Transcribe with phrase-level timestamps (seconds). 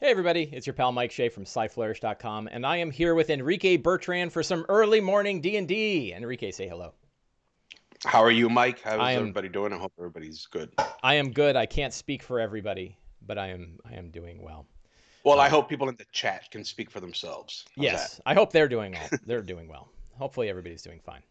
[0.00, 3.76] Hey everybody, it's your pal Mike Shea from SlyFlourish.com, and I am here with Enrique
[3.76, 6.12] Bertran for some early morning D&D.
[6.12, 6.92] Enrique, say hello.
[8.04, 8.80] How are you, Mike?
[8.80, 9.72] How's am- everybody doing?
[9.72, 10.70] I hope everybody's good.
[11.02, 11.56] I am good.
[11.56, 14.68] I can't speak for everybody, but I am I am doing well.
[15.24, 17.64] Well, I um, hope people in the chat can speak for themselves.
[17.74, 19.20] How's yes, I hope they're doing well.
[19.26, 19.88] they're doing well.
[20.16, 21.22] Hopefully everybody's doing fine.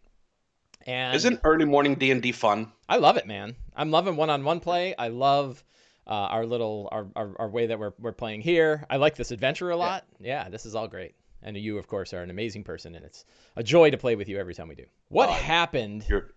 [0.85, 1.15] And that?
[1.15, 2.73] Isn't early morning D and D fun?
[2.89, 3.55] I love it, man.
[3.77, 4.93] I'm loving one-on-one play.
[4.97, 5.63] I love
[6.07, 8.85] uh, our little our, our, our way that we're we're playing here.
[8.89, 10.05] I like this adventure a lot.
[10.19, 10.49] Yeah.
[10.49, 11.15] this is all great.
[11.43, 13.23] And you, of course, are an amazing person, and it's
[13.55, 14.85] a joy to play with you every time we do.
[15.09, 16.33] What Uh, happened You're...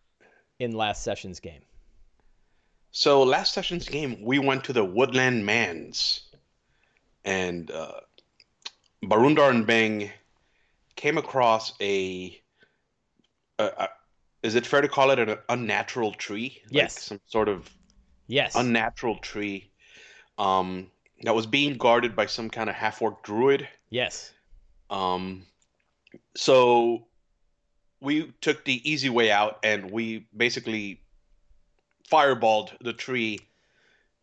[0.59, 1.63] in last session's game?
[2.93, 6.21] So last session's game, we went to the Woodland Manse,
[7.25, 8.01] and uh,
[9.05, 10.11] Barundar and Bang
[10.97, 12.39] came across a,
[13.59, 13.89] a, a.
[14.43, 16.61] Is it fair to call it an unnatural tree?
[16.65, 17.02] Like Yes.
[17.02, 17.71] some sort of
[18.27, 18.55] Yes.
[18.55, 19.70] unnatural tree,
[20.41, 20.91] um,
[21.23, 23.69] that was being guarded by some kind of half-orc druid.
[23.91, 24.33] yes.
[24.88, 25.46] Um,
[26.35, 27.07] so
[28.01, 31.01] we took the easy way out and we basically
[32.11, 33.38] fireballed the tree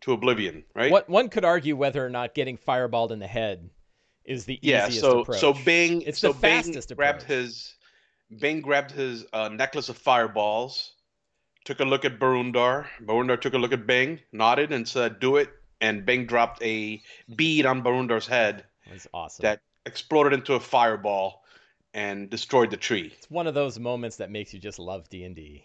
[0.02, 0.92] to oblivion, right?
[0.92, 3.70] What one could argue whether or not getting fireballed in the head
[4.26, 5.40] is the Yeah, easiest so approach.
[5.40, 7.38] so Bing It's so the fastest Bing grabbed approach.
[7.38, 7.76] his
[8.40, 10.92] Bing grabbed his uh, necklace of fireballs,
[11.64, 12.88] took a look at Barundar.
[13.06, 17.02] Barundar took a look at Bing, nodded and said, "Do it." And Bing dropped a
[17.36, 19.44] bead on Barundar's head was awesome.
[19.44, 21.44] that exploded into a fireball
[21.94, 23.14] and destroyed the tree.
[23.18, 25.64] it's one of those moments that makes you just love D and D.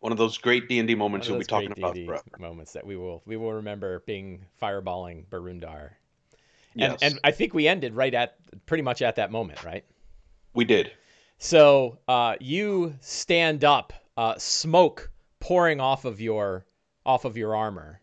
[0.00, 2.24] One of those great D and D moments we'll be talking great about D&D forever.
[2.38, 5.90] moments that we will we will remember being fireballing Barundar.
[6.74, 9.84] Yes, And and I think we ended right at pretty much at that moment, right?
[10.54, 10.92] we did.
[11.38, 16.64] So uh, you stand up, uh, smoke pouring off of your
[17.04, 18.00] off of your armor,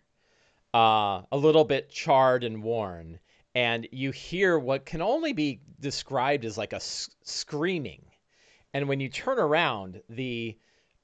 [0.76, 3.18] uh, a little bit charred and worn,
[3.54, 8.04] and you hear what can only be described as like a s- screaming.
[8.73, 10.58] And when you turn around, the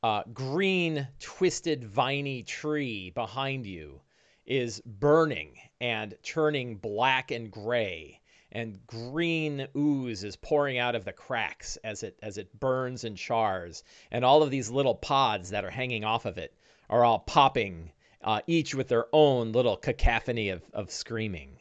[0.03, 4.01] uh, green, twisted, viney tree behind you
[4.45, 8.19] is burning and turning black and gray.
[8.51, 13.17] And green ooze is pouring out of the cracks as it as it burns and
[13.17, 13.85] chars.
[14.11, 16.53] And all of these little pods that are hanging off of it
[16.89, 21.57] are all popping uh, each with their own little cacophony of, of screaming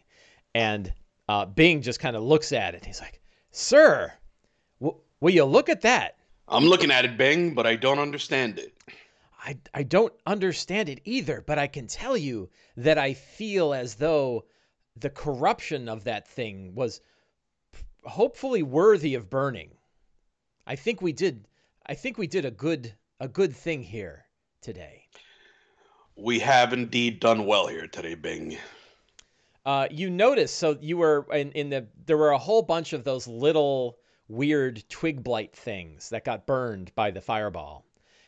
[0.55, 0.93] and
[1.29, 4.13] uh, bing just kind of looks at it he's like sir
[4.81, 6.17] w- will you look at that
[6.51, 8.75] I'm looking at it, Bing, but I don't understand it.
[9.43, 13.95] I, I don't understand it either, but I can tell you that I feel as
[13.95, 14.45] though
[14.97, 17.01] the corruption of that thing was
[18.05, 19.71] hopefully worthy of burning.
[20.67, 21.47] I think we did
[21.87, 24.27] I think we did a good a good thing here
[24.61, 25.00] today.
[26.21, 28.59] We have indeed done well here today, Bing.
[29.65, 33.05] Uh, you notice so you were in, in the there were a whole bunch of
[33.05, 33.99] those little
[34.29, 37.85] weird twig blight things that got burned by the fireball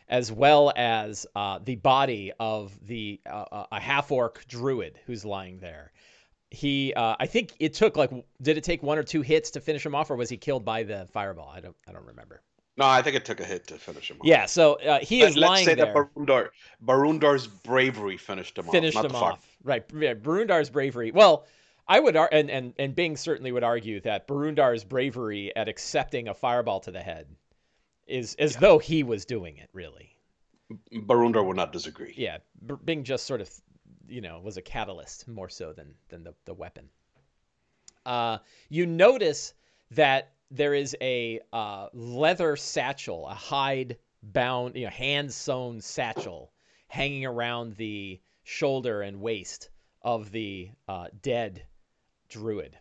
[0.08, 5.24] as well as uh, the body of the uh, uh, a half orc druid who's
[5.24, 5.92] lying there.
[6.50, 8.10] He uh, i think it took like
[8.40, 10.64] did it take one or two hits to finish him off or was he killed
[10.64, 11.48] by the fireball?
[11.48, 12.42] I don't i don't remember
[12.76, 14.26] No, I think it took a hit to finish him off.
[14.26, 16.48] yeah so uh, he Let, is let's lying say there that Barundar,
[16.84, 19.04] Barundar's bravery finished him finished off.
[19.04, 19.56] not him off.
[19.62, 19.84] Right.
[19.94, 21.10] Yeah, Barundar's bravery.
[21.12, 21.46] Well,
[21.86, 26.28] I would ar- and, and and Bing certainly would argue that Barundar's bravery at accepting
[26.28, 27.26] a fireball to the head
[28.06, 30.16] is as though he was doing it really.
[30.92, 32.14] Barundar would not disagree.
[32.16, 33.50] Yeah, B- Bing just sort of
[34.08, 36.88] you know was a catalyst more so than than the the weapon.
[38.06, 38.38] Uh,
[38.68, 39.54] you notice
[39.92, 46.52] that there is a uh, leather satchel, a hide bound, you know, hand sewn satchel
[46.88, 49.70] hanging around the shoulder and waist
[50.02, 51.62] of the uh, dead
[52.28, 52.78] druid.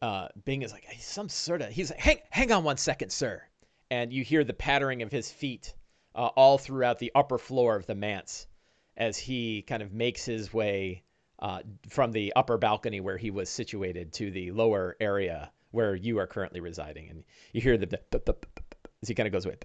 [0.00, 3.10] Uh, Bing is like, he's some sort of, he's like, hang, hang on one second,
[3.10, 3.42] sir.
[3.90, 5.74] And you hear the pattering of his feet
[6.14, 8.46] uh, all throughout the upper floor of the manse
[8.96, 11.02] as he kind of makes his way
[11.40, 16.18] uh, from the upper balcony where he was situated to the lower area where you
[16.18, 17.08] are currently residing.
[17.10, 18.34] And you hear the, the, the, the
[19.02, 19.56] as he kind of goes away.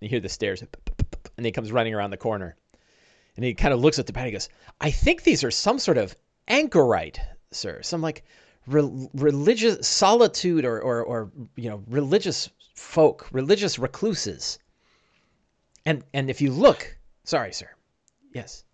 [0.00, 0.62] You hear the stairs,
[1.36, 2.56] and he comes running around the corner.
[3.36, 4.26] And he kind of looks at the pad.
[4.26, 4.48] He goes,
[4.80, 6.16] "I think these are some sort of
[6.48, 7.20] anchorite,
[7.50, 7.82] sir.
[7.82, 8.24] Some like
[8.66, 14.58] re- religious solitude, or, or or you know, religious folk, religious recluses.
[15.84, 17.68] And and if you look, sorry, sir.
[18.32, 18.64] Yes.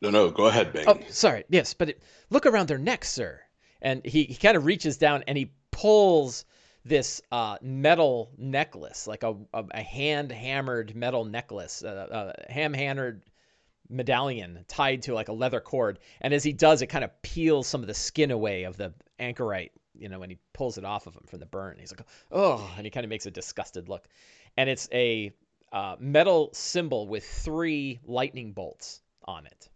[0.00, 0.84] No, no, go ahead, Bing.
[0.86, 1.44] Oh, sorry.
[1.48, 3.40] Yes, but it, look around their necks, sir.
[3.82, 6.46] And he, he kind of reaches down and he pulls
[6.86, 12.72] this uh, metal necklace, like a, a, a hand hammered metal necklace, a, uh, ham
[12.72, 13.22] hammered
[13.90, 17.66] medallion tied to like a leather cord, and as he does, it kind of peels
[17.66, 19.72] some of the skin away of the anchorite.
[19.98, 22.72] You know, when he pulls it off of him from the burn, he's like, "Oh,"
[22.76, 24.08] and he kind of makes a disgusted look.
[24.56, 25.32] And it's a
[25.72, 29.68] uh, metal symbol with three lightning bolts on it.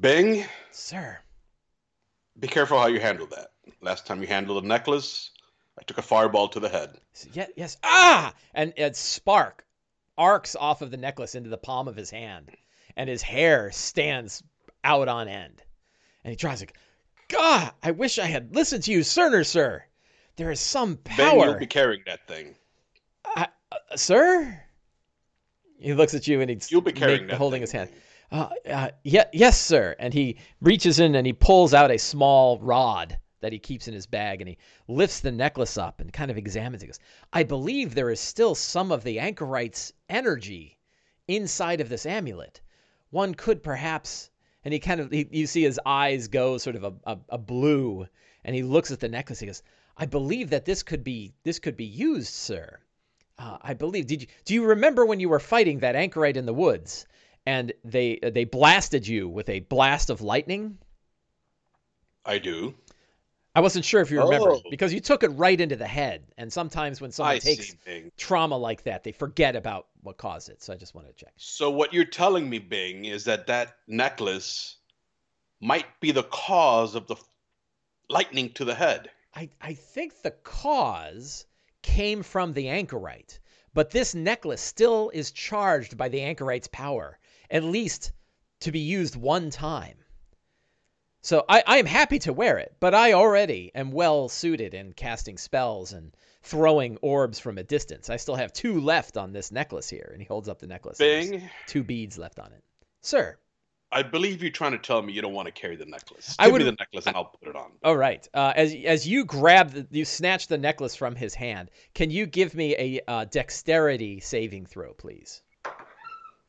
[0.00, 1.18] Bing, Sir,
[2.38, 3.53] be careful how you handle that.
[3.80, 5.30] Last time you handled a necklace,
[5.78, 6.98] I took a fireball to the head.
[7.32, 8.32] yes, yes, ah!
[8.54, 9.64] And a spark
[10.16, 12.50] arcs off of the necklace into the palm of his hand,
[12.96, 14.42] and his hair stands
[14.84, 15.62] out on end.
[16.22, 16.76] And he tries like,
[17.28, 19.82] God, I wish I had listened to you sooner, sir.
[20.36, 21.46] There is some power.
[21.46, 22.54] you'll be carrying that thing.
[23.24, 24.60] I, uh, sir?
[25.78, 27.90] He looks at you and he's You'll be carrying make- that holding thing, his hand.
[28.30, 29.94] Uh, uh, yeah, yes, sir.
[29.98, 33.94] And he reaches in and he pulls out a small rod that he keeps in
[33.94, 34.58] his bag and he
[34.88, 36.86] lifts the necklace up and kind of examines it.
[36.86, 36.98] He goes,
[37.32, 40.78] I believe there is still some of the anchorite's energy
[41.28, 42.60] inside of this amulet.
[43.10, 44.30] One could perhaps,
[44.64, 47.38] and he kind of, he, you see his eyes go sort of a, a, a
[47.38, 48.06] blue,
[48.44, 49.40] and he looks at the necklace.
[49.40, 49.62] He goes,
[49.96, 52.80] I believe that this could be, this could be used, sir.
[53.38, 54.06] Uh, I believe.
[54.06, 57.06] Did you do you remember when you were fighting that anchorite in the woods,
[57.44, 60.78] and they they blasted you with a blast of lightning?
[62.24, 62.74] I do.
[63.56, 64.62] I wasn't sure if you remember Oh.
[64.68, 67.76] because you took it right into the head, and sometimes when someone I takes
[68.16, 70.60] trauma like that, they forget about what caused it.
[70.62, 71.32] So I just wanted to check.
[71.36, 74.76] So what you're telling me, Bing, is that that necklace
[75.60, 77.16] might be the cause of the
[78.08, 79.10] lightning to the head.
[79.34, 81.46] I I think the cause
[81.82, 83.38] came from the anchorite,
[83.72, 87.18] but this necklace still is charged by the anchorite's power,
[87.50, 88.12] at least
[88.60, 89.96] to be used one time.
[91.24, 94.92] So I, I am happy to wear it, but I already am well suited in
[94.92, 98.10] casting spells and throwing orbs from a distance.
[98.10, 100.98] I still have two left on this necklace here, and he holds up the necklace.
[100.98, 102.62] Bing, two beads left on it.
[103.00, 103.38] Sir,
[103.90, 106.36] I believe you're trying to tell me you don't want to carry the necklace.
[106.38, 107.70] I Give would- me the necklace and I'll put it on.
[107.82, 108.28] All right.
[108.34, 111.70] Uh, as as you grab, the, you snatch the necklace from his hand.
[111.94, 115.40] Can you give me a uh, dexterity saving throw, please?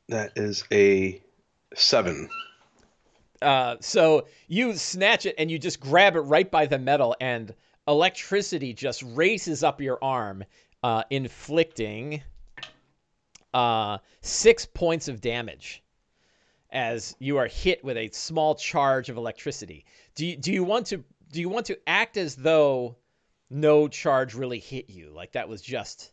[0.10, 1.24] That is a
[1.76, 2.28] seven.
[3.46, 7.54] Uh, so you snatch it and you just grab it right by the metal, and
[7.88, 10.44] electricity just races up your arm,
[10.82, 12.24] uh, inflicting
[13.54, 15.84] uh, six points of damage
[16.72, 19.86] as you are hit with a small charge of electricity.
[20.16, 22.98] Do you, do you want to do you want to act as though
[23.50, 26.12] no charge really hit you, like that was just,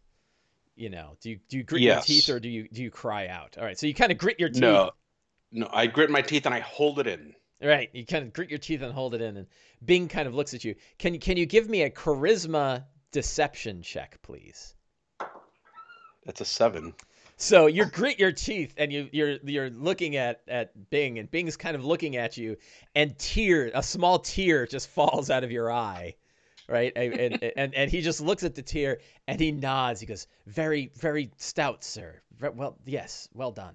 [0.77, 1.17] you know?
[1.21, 2.09] Do you do you grit Yes.
[2.09, 3.57] your teeth or do you do you cry out?
[3.59, 4.61] All right, so you kind of grit your teeth.
[4.61, 4.91] No,
[5.53, 5.69] no.
[5.73, 7.35] I grit my teeth and I hold it in.
[7.63, 9.47] Right, you kind of grit your teeth and hold it in, and
[9.85, 10.75] Bing kind of looks at you.
[10.99, 14.75] Can can you give me a charisma deception check, please?
[16.25, 16.95] That's a seven.
[17.37, 21.57] So you grit your teeth and you you're you're looking at at Bing, and Bing's
[21.57, 22.57] kind of looking at you,
[22.95, 26.17] and tear a small tear just falls out of your eye,
[26.69, 26.93] right?
[26.97, 30.01] And and, and, and he just looks at the tear and he nods.
[30.01, 32.21] He goes, "Very very stout, sir.
[32.41, 33.75] Well, yes, well done."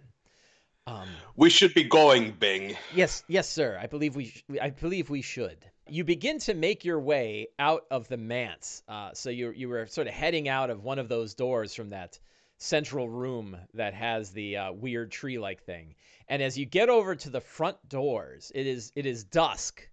[0.87, 2.77] Um, We should be going, Bing.
[2.95, 3.77] Yes, yes, sir.
[3.79, 4.27] I believe we.
[4.27, 5.57] Sh- I believe we should.
[5.89, 8.83] You begin to make your way out of the manse.
[8.87, 11.89] Uh, so you you were sort of heading out of one of those doors from
[11.89, 12.17] that
[12.57, 15.93] central room that has the uh, weird tree-like thing.
[16.29, 19.87] And as you get over to the front doors, it is it is dusk,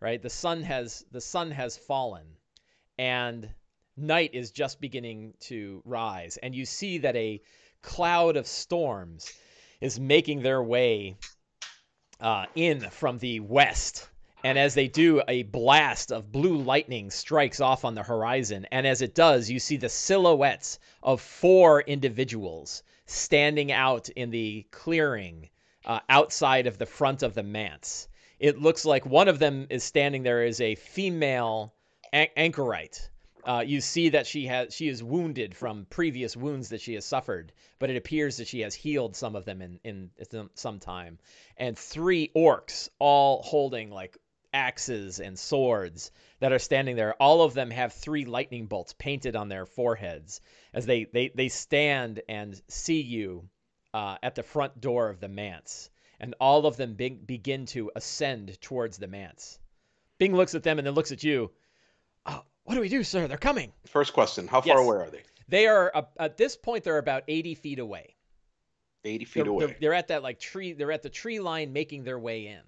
[0.00, 0.22] right?
[0.22, 2.24] The sun has the sun has fallen,
[2.98, 3.46] and
[3.94, 6.38] night is just beginning to rise.
[6.38, 7.42] And you see that a
[7.82, 9.30] cloud of storms
[9.80, 11.16] is making their way
[12.20, 14.08] uh, in from the west.
[14.42, 18.66] And as they do, a blast of blue lightning strikes off on the horizon.
[18.72, 24.66] And as it does, you see the silhouettes of four individuals standing out in the
[24.70, 25.50] clearing
[25.84, 28.08] uh, outside of the front of the manse.
[28.38, 31.74] It looks like one of them is standing there is a female
[32.12, 33.10] an- anchorite.
[33.44, 37.04] Uh, you see that she has she is wounded from previous wounds that she has
[37.04, 40.10] suffered, but it appears that she has healed some of them in in
[40.54, 41.18] some- time.
[41.56, 44.16] And three orcs, all holding like
[44.52, 47.14] axes and swords, that are standing there.
[47.14, 50.40] All of them have three lightning bolts painted on their foreheads
[50.72, 53.48] as they they they stand and see you
[53.94, 57.90] uh, at the front door of the manse, and all of them be- begin to
[57.94, 59.58] ascend towards the manse.
[60.18, 61.50] Bing looks at them and then looks at you.
[62.26, 63.26] "Oh, what do we do, sir?
[63.26, 63.72] They're coming.
[63.86, 64.86] First question: How far Yes.
[64.86, 65.22] away are they?
[65.48, 66.84] They are uh, at this point.
[66.84, 68.14] They're about eighty feet away.
[69.04, 69.66] Eighty feet They're, away.
[69.66, 70.72] they're, they're at that like tree.
[70.72, 72.60] They're at the tree line, making their way in.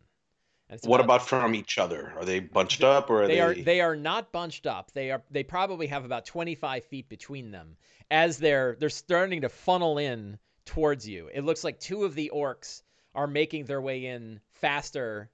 [0.68, 2.12] And it's What about from each other?
[2.16, 3.40] Are they bunched up or are they they?
[3.40, 4.90] are they are not bunched up.
[4.92, 7.76] They are they probably have about 25 feet between them
[8.10, 11.28] as they're they're starting to funnel in towards you.
[11.32, 12.82] It looks like two of the orcs
[13.14, 15.28] are making their way in faster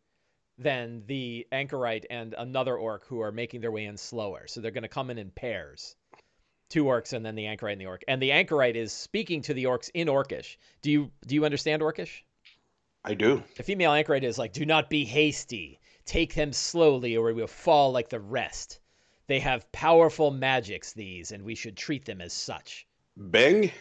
[0.59, 4.47] than the anchorite and another orc who are making their way in slower.
[4.47, 5.95] So they're going to come in in pairs.
[6.69, 8.03] Two orcs and then the anchorite and the orc.
[8.09, 10.57] And the anchorite is speaking to the orcs in orcish.
[10.83, 12.23] Do you do you understand orcish?
[13.05, 13.43] I do.
[13.57, 15.81] The female anchorite is like, "Do not be hasty.
[16.05, 18.81] Take them slowly or we will fall like the rest.
[19.29, 22.87] They have powerful magics these and we should treat them as such."
[23.31, 23.73] Bing,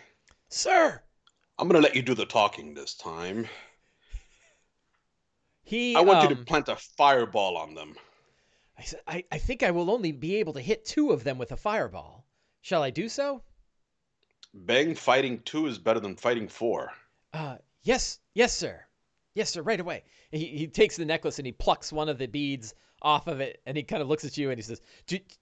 [0.50, 1.02] Sir,
[1.60, 3.50] I'm gonna let you do the talking this time.
[5.68, 7.94] He I want you um, to plant a fireball on them.
[8.78, 11.38] I, said, I, I think I will only be able to hit two of them
[11.38, 12.24] with a fireball.
[12.62, 13.42] Shall I do so?
[14.54, 16.92] Bang, fighting two is better than fighting four.
[17.34, 18.80] Uh, yes, yes, sir.
[19.34, 20.04] Yes, sir, right away.
[20.32, 23.62] He, he takes the necklace and he plucks one of the beads off of it
[23.66, 24.82] and he kind of looks at you and he says,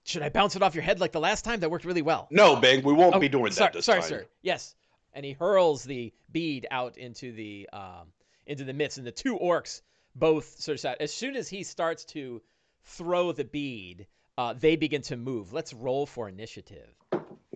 [0.04, 1.60] Should I bounce it off your head like the last time?
[1.60, 2.26] That worked really well.
[2.32, 4.08] No, Bang, we won't Oh, be doing sorry, that this sorry, time.
[4.08, 4.26] sir.
[4.42, 4.74] Yes.
[5.14, 8.08] And he hurls the bead out into the um,
[8.46, 9.80] into the midst, and the two orcs
[10.18, 10.96] both sort of.
[11.00, 12.42] As soon as he starts to
[12.84, 14.06] throw the bead,
[14.38, 15.52] uh, they begin to move.
[15.52, 16.88] Let's roll for initiative.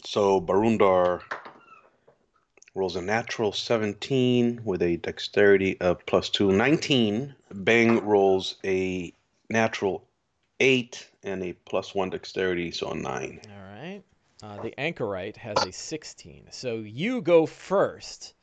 [0.05, 1.23] So Barundar
[2.75, 7.35] rolls a natural 17 with a dexterity of plus 2, 19.
[7.52, 9.12] Bang rolls a
[9.49, 10.05] natural
[10.61, 13.40] 8 and a plus 1 dexterity, so a 9.
[13.49, 14.02] All right.
[14.43, 16.47] Uh, the anchorite has a 16.
[16.50, 18.35] So you go first.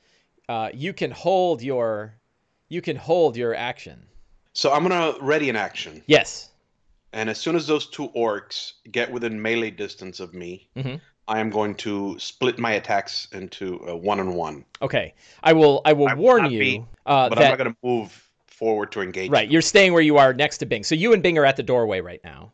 [0.48, 2.16] Uh, you can hold your
[2.70, 4.06] you can hold your action.
[4.54, 6.02] So I'm going to ready an action.
[6.08, 6.50] Yes.
[7.14, 11.00] And as soon as those two orcs get within melee distance of me, Mhm.
[11.30, 14.64] I am going to split my attacks into a one and one.
[14.82, 15.14] Okay.
[15.44, 17.72] I will I will I warn not you be- uh, But that I'm not going
[17.74, 19.30] to move forward to engage.
[19.30, 19.54] Right, you.
[19.54, 20.84] you're staying where you are next to Bing.
[20.84, 22.54] So you and Bing are at the doorway right now,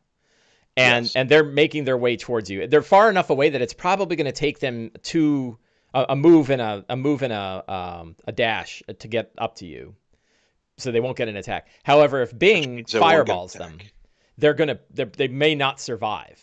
[0.75, 1.15] and Yes.
[1.15, 2.67] and they're making their way towards you.
[2.67, 5.58] They're far enough away that it's probably going to take them to
[5.93, 9.55] a, a move and a a move and a um, a dash to get up
[9.58, 9.96] to you,
[10.77, 11.68] so they won't get an attack.
[11.84, 13.77] However, if Bing means they won't get an fireballs them,
[14.38, 16.42] they're gonna they're, they may not survive.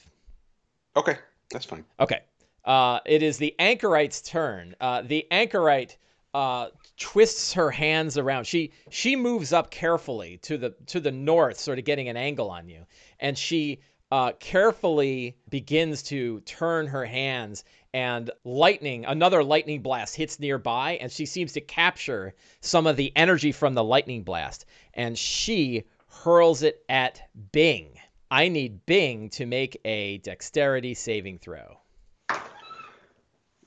[0.96, 1.16] Okay,
[1.50, 1.84] that's fine.
[1.98, 2.20] Okay.
[2.64, 4.74] Uh, it is the anchorite's turn.
[4.80, 5.96] Uh, the anchorite
[6.34, 8.44] uh, twists her hands around.
[8.44, 12.50] She she moves up carefully to the to the north, sort of getting an angle
[12.50, 12.86] on you,
[13.18, 13.80] and she
[14.12, 17.64] uh, carefully begins to turn her hands.
[17.92, 23.12] And lightning, another lightning blast hits nearby, and she seems to capture some of the
[23.16, 27.98] energy from the lightning blast, and she hurls it at Bing.
[28.30, 31.78] I need Bing to make a dexterity saving throw.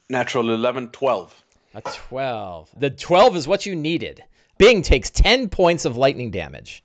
[0.09, 1.43] Natural 11, 12.
[1.75, 2.69] A 12.
[2.77, 4.23] The 12 is what you needed.
[4.57, 6.83] Bing takes 10 points of lightning damage.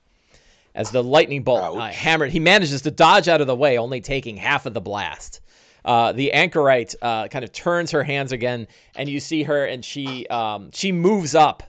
[0.75, 4.01] As the lightning bolt uh, hammered, he manages to dodge out of the way, only
[4.01, 5.41] taking half of the blast.
[5.85, 9.83] Uh, the anchorite uh, kind of turns her hands again, and you see her, and
[9.83, 11.63] she um, she moves up.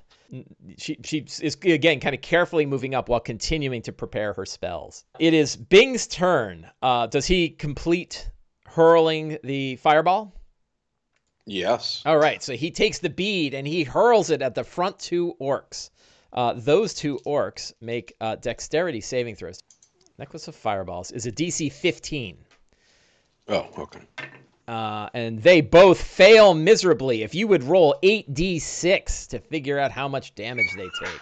[0.77, 5.05] She she is again kind of carefully moving up while continuing to prepare her spells.
[5.19, 6.69] It is Bing's turn.
[6.83, 8.31] Uh, does he complete
[8.67, 10.35] hurling the fireball?
[11.47, 12.03] Yes.
[12.07, 15.35] All right, so he takes the bead and he hurls it at the front two
[15.41, 15.91] orcs.
[16.33, 19.61] Uh, those two orcs make uh, dexterity saving throws.
[20.19, 22.37] Necklace of Fireballs is a DC 15,
[23.51, 24.01] Oh, okay.
[24.69, 27.23] uh, and they both fail miserably.
[27.25, 31.21] If you would roll 8d6 to figure out how much damage they take.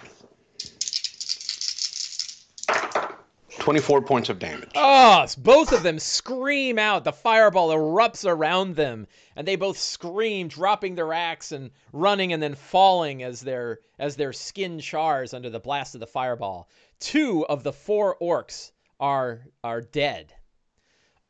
[3.59, 4.71] 24 points of damage.
[4.75, 7.05] Oh, both of them scream out.
[7.05, 9.07] The fireball erupts around them,
[9.37, 14.17] and they both scream, dropping their axe and running and then falling as their as
[14.17, 16.69] their skin chars under the blast of the fireball.
[17.01, 18.71] Two of the four orcs
[19.01, 20.33] are are dead.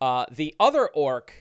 [0.00, 1.32] Uh, the other orc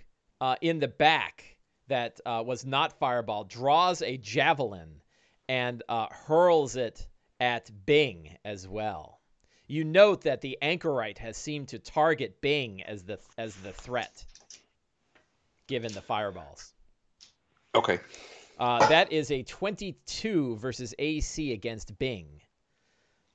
[0.41, 5.01] uh, in the back that uh, was not fireball draws a javelin
[5.47, 7.07] and uh, hurls it
[7.39, 9.19] at Bing as well.
[9.67, 14.25] You note that the anchorite has seemed to target Bing as the as the threat,
[15.67, 16.73] given the fireballs.
[17.75, 17.99] Okay.
[18.59, 22.41] Uh, that is a 22 versus AC against Bing.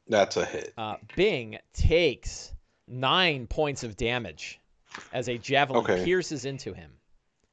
[0.09, 0.73] That's a hit.
[0.77, 2.53] Uh, Bing takes
[2.89, 4.59] nine points of damage
[5.13, 6.05] as a javelin Okay.
[6.05, 6.91] pierces into him.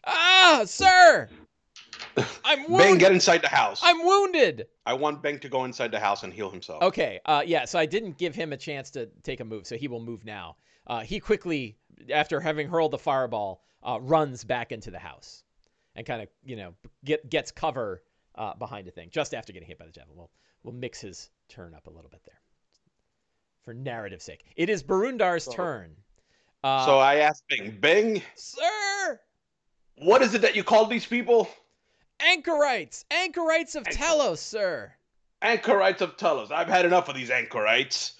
[0.05, 1.29] Ah, sir!
[2.43, 2.77] I'm wounded.
[2.77, 3.81] Bang, get inside the house.
[3.83, 4.67] I'm wounded.
[4.85, 6.81] I want Bang to go inside the house and heal himself.
[6.83, 7.19] Okay.
[7.25, 7.65] Uh, yeah.
[7.65, 10.25] So I didn't give him a chance to take a move, so he will move
[10.25, 10.55] now.
[10.87, 11.75] Uh, he quickly,
[12.11, 15.43] after having hurled the fireball, uh, runs back into the house,
[15.95, 16.73] and kind of you know
[17.05, 18.01] get gets cover
[18.35, 20.17] uh, behind a thing just after getting hit by the javelin.
[20.17, 20.31] We'll
[20.63, 22.39] we'll mix his turn up a little bit there,
[23.63, 24.43] for narrative sake.
[24.55, 25.95] It is Barundar's So- turn.
[26.63, 29.19] Uh, so I asked Bing, Bing, sir,
[29.97, 31.49] what is it that you call these people?
[32.19, 33.05] Anchorites!
[33.11, 34.91] Anchorites of Anchor- Talos, sir!
[35.41, 36.51] Anchorites of Talos.
[36.51, 38.13] I've had enough of these anchorites.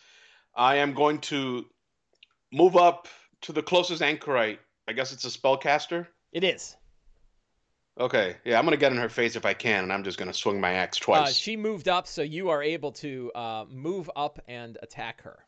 [0.56, 1.66] I am going to
[2.54, 3.08] move up
[3.42, 4.60] to the closest anchorite.
[4.88, 6.08] I guess it's a spellcaster.
[6.32, 6.76] It is.
[8.00, 10.34] Okay, yeah, I'm gonna get in her face if I can, and I'm just gonna
[10.34, 11.36] swing my axe Uh, twice.
[11.36, 15.46] she moved up, so you are able to uh, move up and attack her.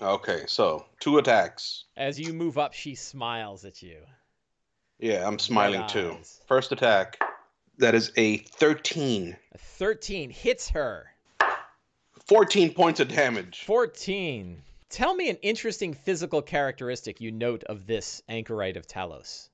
[0.00, 1.84] Okay, so two attacks.
[1.96, 3.98] As you move up, she smiles at you.
[4.98, 6.16] Yeah, I'm smiling Red too.
[6.18, 6.40] eyes.
[6.46, 7.18] First attack.
[7.78, 9.36] That is a 13.
[9.52, 11.06] A 13 hits her.
[12.26, 13.64] 14 points of damage.
[13.64, 14.62] 14.
[14.88, 19.48] Tell me an interesting physical characteristic you note of this anchorite of Talos.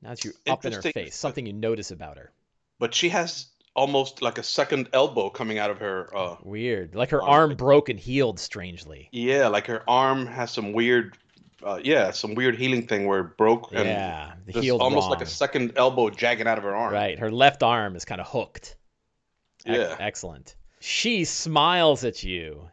[0.00, 2.32] Now that you're up in her Interesting- face, something you notice about her.
[2.78, 6.14] But she has almost like a second elbow coming out of her.
[6.16, 6.94] Uh, Weird.
[6.94, 7.50] Like her Arm.
[7.50, 9.08] arm broke and healed strangely.
[9.12, 11.16] yeah, like her arm has some weird,
[11.62, 15.10] uh, yeah, some weird healing thing where it broke and Yeah, the healed almost wrong.
[15.12, 16.92] like a second elbow jagging out of her arm.
[16.92, 18.76] Right, her left arm is kind of hooked.
[19.64, 19.96] Yeah.
[20.00, 20.56] excellent.
[20.80, 22.68] She smiles at you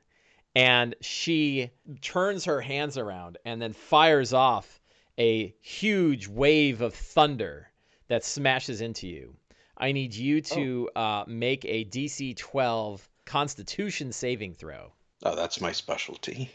[0.56, 1.70] and she
[2.02, 4.82] turns her hands around and then fires off
[5.20, 7.68] a huge wave of thunder
[8.08, 9.36] that smashes into you.
[9.80, 14.92] I need you to uh, make a DC 12 Constitution saving throw.
[15.24, 16.52] Oh, that's my specialty.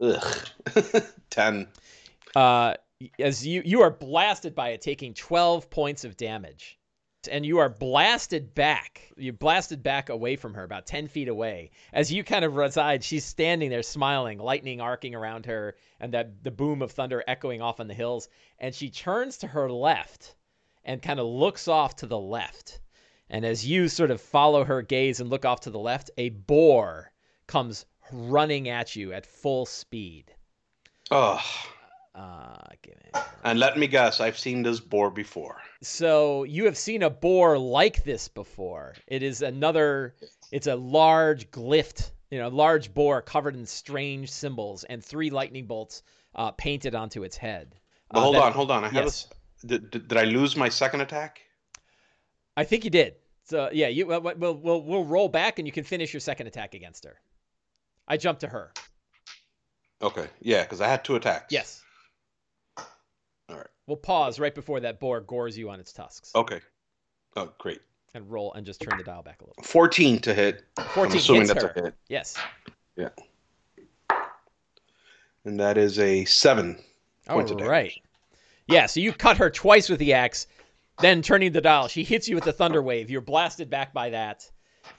[0.00, 0.38] Ugh.
[1.30, 1.68] 10.
[2.34, 2.74] Uh,
[3.18, 6.78] as you you are blasted by it, taking 12 points of damage,
[7.28, 9.12] and you are blasted back.
[9.16, 11.70] You're blasted back away from her, about 10 feet away.
[11.92, 16.42] As you kind of reside, she's standing there smiling, lightning arcing around her, and that
[16.42, 18.28] the boom of thunder echoing off on the hills.
[18.58, 20.34] And she turns to her left
[20.84, 22.80] and kind of looks off to the left.
[23.30, 26.30] And as you sort of follow her gaze and look off to the left, a
[26.30, 27.12] boar
[27.46, 30.34] comes running at you at full speed.
[31.10, 31.40] Ugh.
[32.14, 33.20] Uh, give me.
[33.44, 35.56] And let me guess, I've seen this boar before.
[35.82, 38.94] So you have seen a boar like this before.
[39.06, 40.14] It is another.
[40.50, 45.66] It's a large glyph, you know, large boar covered in strange symbols and three lightning
[45.66, 46.02] bolts
[46.34, 47.74] uh, painted onto its head.
[48.10, 48.84] But Uh, hold that- on, hold on.
[48.84, 49.28] I have yes.
[49.64, 51.40] a, did, did, I lose my second attack?
[52.56, 53.14] I think you did.
[53.44, 56.46] So yeah, you we'll we'll we'll, we'll roll back and you can finish your second
[56.46, 57.16] attack against her.
[58.06, 58.72] I jumped to her.
[60.02, 61.52] Okay, yeah, because I had two attacks.
[61.52, 61.81] Yes.
[63.48, 63.66] All right.
[63.86, 66.60] We'll pause right before that boar gores you on its tusks Okay.
[67.36, 67.80] Oh, great.
[68.14, 69.62] and roll and just turn the dial back a little.
[69.64, 70.64] 14 to hit.
[70.94, 71.70] 14 I'm assuming hits that's her.
[71.70, 71.94] a hit.
[72.08, 72.36] Yes.
[72.96, 73.08] Yeah.
[75.44, 76.78] And that is a 7.
[77.28, 77.70] All points of damage.
[77.70, 78.02] right.
[78.68, 80.46] Yeah, so you cut her twice with the axe,
[81.00, 83.10] then turning the dial, she hits you with the thunder wave.
[83.10, 84.48] You're blasted back by that.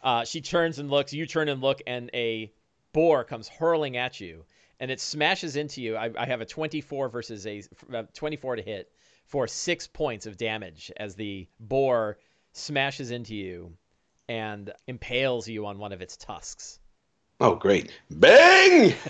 [0.03, 1.13] Uh, she turns and looks.
[1.13, 2.51] You turn and look, and a
[2.93, 4.43] boar comes hurling at you,
[4.83, 5.95] and it smashes into you.
[5.95, 8.91] I, I have a 24 versus a uh, 24 to hit
[9.23, 12.17] for six points of damage as the boar
[12.51, 13.77] smashes into you
[14.27, 16.79] and impales you on one of its tusks.
[17.39, 17.97] Oh, great.
[18.11, 18.93] Bang!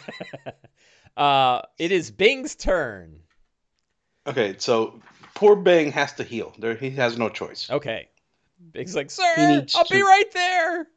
[1.15, 3.19] Uh, it is Bing's turn.
[4.25, 4.99] Okay, so
[5.35, 6.51] poor Bing has to heal.
[6.57, 7.69] There, he has no choice.
[7.69, 8.09] Okay.
[8.71, 10.87] Big's like, sir, I'll be right there.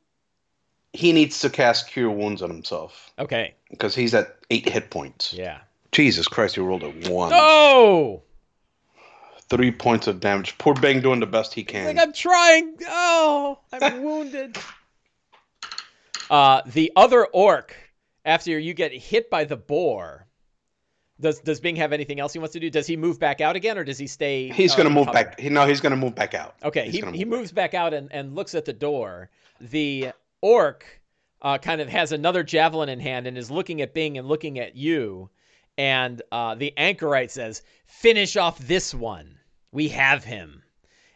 [0.97, 3.55] He needs to cast Cure Wounds on himself Okay.
[3.71, 5.33] because he's at 8 hit points.
[5.33, 5.59] Yeah.
[5.93, 7.31] Jesus Christ, he rolled a 1.
[7.31, 8.23] No.
[9.49, 10.57] Three points of damage.
[10.59, 11.85] Poor Bang doing the best he can.
[11.87, 12.77] like I'm trying.
[12.89, 14.57] Oh, I'm wounded.
[16.31, 17.77] Uh, the other orc,
[18.25, 20.27] after you get hit by the boar,
[21.21, 22.69] does does Bing have anything else he wants to do?
[22.71, 24.49] Does he move back out again, or does he stay?
[24.49, 25.15] he's uh, going to move cover?
[25.25, 25.39] back.
[25.41, 26.57] He, no, he's going to move back out.
[26.65, 27.27] Okay, He's he, he move back.
[27.39, 29.31] moves back out and, and looks at the door.
[29.61, 30.85] The orc
[31.43, 34.59] uh, kind of has another javelin in hand and is looking at Bing and looking
[34.59, 35.31] at you.
[35.79, 39.39] And uh, the anchorite says, Finish off this one.
[39.73, 40.63] We have him.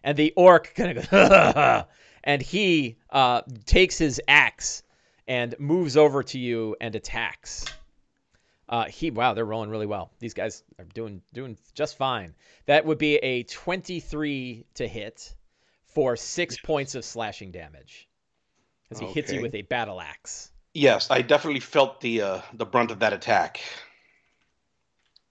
[0.04, 1.84] And the orc kind of goes,
[2.24, 4.82] and he uh, takes his axe
[5.26, 7.64] and moves over to you and attacks.
[8.68, 10.12] Uh, he wow, they're rolling really well.
[10.20, 12.34] These guys are doing doing just fine.
[12.66, 15.34] That would be a 23 to hit
[15.86, 18.08] for six points of slashing damage
[18.90, 20.50] as he hits you with a battle axe.
[20.74, 23.60] Yes, I definitely felt the uh, the brunt of that attack.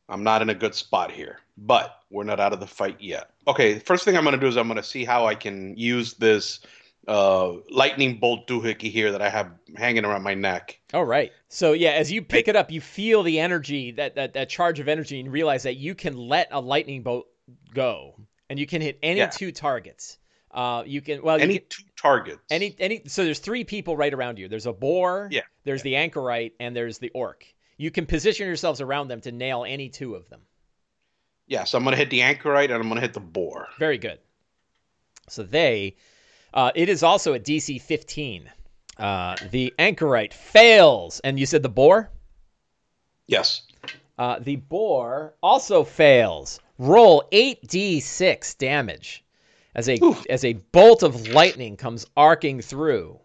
[0.09, 3.29] I'm not in a good spot here, but we're not out of the fight yet.
[3.47, 5.35] Okay, the first thing I'm going to do is I'm going to see how I
[5.35, 6.61] can use this
[7.07, 10.79] uh, lightning bolt doohickey here that I have hanging around my neck.
[10.93, 11.31] All right.
[11.47, 14.79] So yeah, as you pick it up, you feel the energy that that that charge
[14.79, 17.27] of energy, and realize that you can let a lightning bolt
[17.73, 18.15] go,
[18.49, 19.27] and you can hit any Yeah.
[19.27, 20.17] two targets.
[20.51, 22.39] Uh, you can well you Any can- two targets.
[22.49, 24.47] Any any so there's three people right around you.
[24.47, 27.45] There's a boar, Yeah, there's the anchorite, and there's the orc.
[27.77, 30.41] You can position yourselves around them to nail any two of them.
[31.47, 33.67] Yeah, so I'm gonna hit the anchorite and I'm gonna hit the boar.
[33.79, 34.19] Very good.
[35.27, 35.95] So they,
[36.53, 38.49] uh, it is also a DC 15.
[38.97, 42.09] Uh, the anchorite fails, and you said the boar.
[43.27, 43.61] Yes.
[44.17, 46.59] Uh, the boar also fails.
[46.79, 49.23] Roll 8d6 damage
[49.79, 50.25] as a Oof.
[50.29, 53.17] as a bolt of lightning comes arcing through.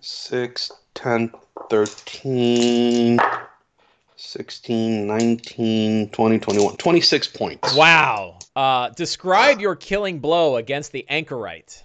[0.00, 1.32] 6, 10,
[1.70, 3.20] 13,
[4.16, 6.76] 16, 19, 20, 21.
[6.76, 7.76] 26 points.
[7.76, 8.38] Wow.
[8.56, 11.84] Uh, describe your killing blow against the anchorite.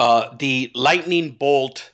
[0.00, 1.92] Uh, the lightning bolt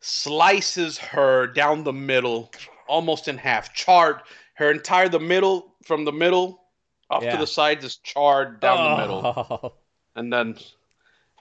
[0.00, 2.50] slices her down the middle,
[2.88, 4.22] almost in half, charred.
[4.54, 6.62] Her entire the middle, from the middle
[7.10, 7.32] up Yeah.
[7.32, 9.22] to the sides, is charred down the middle,
[9.62, 9.72] Oh.
[10.14, 10.56] and then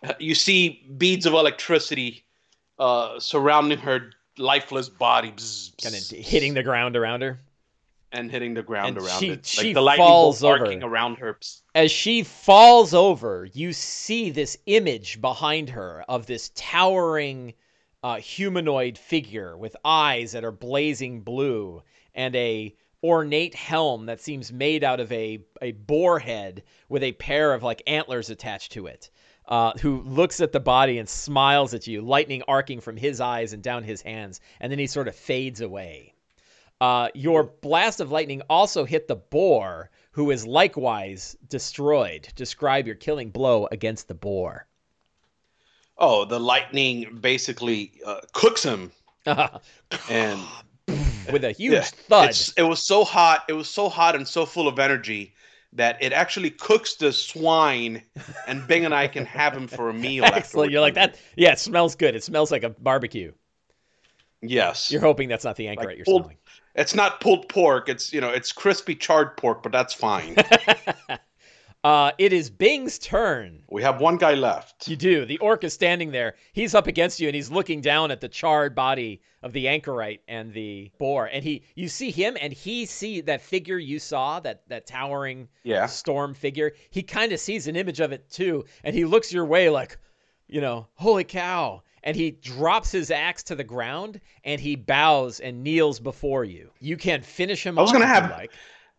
[0.03, 2.23] uh, you see beads of electricity
[2.77, 5.29] uh, surrounding her lifeless body,
[5.81, 7.39] Kind of hitting the ground around her.
[8.11, 9.45] and hitting the ground And around she- it.
[9.45, 10.65] she like the lightning falls over.
[10.83, 11.37] around her.
[11.73, 17.53] As she falls over, you see this image behind her of this towering
[18.03, 21.81] uh, humanoid figure with eyes that are blazing blue
[22.13, 22.73] and a
[23.05, 27.61] ornate helm that seems made out of a, a boar head with a pair of
[27.61, 29.11] like antlers attached to it.
[29.47, 33.53] Uh, who looks at the body and smiles at you, lightning arcing from his eyes
[33.53, 36.15] and down his hands, and then he sort of fades away.
[36.81, 42.27] Uh, your blast of lightning also hit the boar, who is likewise destroyed.
[42.35, 44.65] Describe your killing blow against the boar.
[45.97, 48.91] Oh, the lightning basically uh, cooks him,
[50.09, 50.41] and
[51.31, 52.29] With a huge Yeah, thud.
[52.29, 53.43] It's, it was so hot.
[53.49, 55.33] It was so hot and so full of energy
[55.73, 58.01] that it actually cooks the swine,
[58.47, 60.23] and Bing and I can have him for a meal.
[60.25, 60.45] Excellent.
[60.45, 60.71] afterwards.
[60.71, 61.17] You're like that.
[61.35, 62.15] Yeah, it smells good.
[62.15, 63.33] It smells like a barbecue.
[64.41, 66.37] Yes, You're hoping that's not the anchorite Like you're pulled- smelling.
[66.75, 67.89] it's not pulled pork.
[67.89, 70.35] It's you know it's crispy charred pork, but that's fine.
[71.85, 73.61] uh, it is Bing's turn.
[73.69, 74.87] we have one guy left.
[74.87, 75.23] You do.
[75.25, 76.33] The orc is standing there.
[76.51, 80.21] He's up against you and he's looking down at the charred body of the anchorite
[80.27, 81.27] and the boar.
[81.27, 85.47] And he you see him and he see that figure you saw, that that towering
[85.63, 85.85] Yeah.
[85.85, 86.73] storm figure.
[86.89, 89.99] He kind of sees an image of it too, and he looks your way like,
[90.47, 91.83] you know, holy cow.
[92.01, 96.71] And he drops his axe to the ground and he bows and kneels before you.
[96.79, 98.51] You can finish him I was gonna have- like.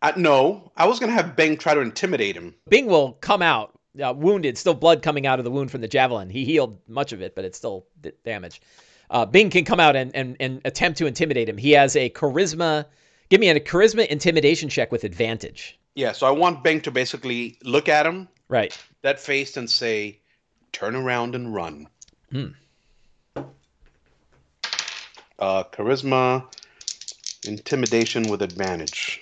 [0.03, 2.55] Uh, no, I was gonna have Bing try to intimidate him.
[2.69, 5.89] Bing will come out uh, wounded, still blood coming out of the wound from the
[5.89, 6.29] javelin.
[6.31, 8.61] He healed much of it, but it's still d- damage.
[9.09, 11.57] Uh, Bing can come out and, and, and attempt to intimidate him.
[11.57, 12.85] He has a charisma.
[13.31, 15.79] Give me a charisma intimidation check with advantage.
[15.95, 18.77] Yeah, so I want Bing to basically look at him, Right.
[19.03, 20.19] that face, and say,
[20.73, 21.89] "Turn around and run."
[22.31, 22.49] Hmm.
[25.39, 26.45] Uh, charisma,
[27.47, 29.21] intimidation with advantage.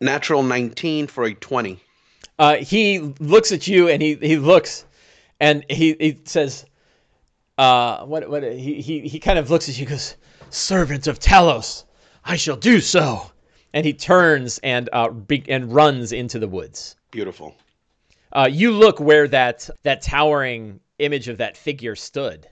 [0.00, 1.80] Natural 19 for a 20.
[2.38, 4.84] Uh, he looks at you and he, he looks
[5.40, 6.66] and he, he says,
[7.58, 10.16] uh, what, what, he, he, he kind of looks at you goes,
[10.50, 11.84] Servant of Talos,
[12.24, 13.30] I shall do so.
[13.72, 16.96] And he turns and, uh, be, and runs into the woods.
[17.10, 17.54] Beautiful.
[18.32, 22.46] Uh, you look where that that towering image of that figure stood,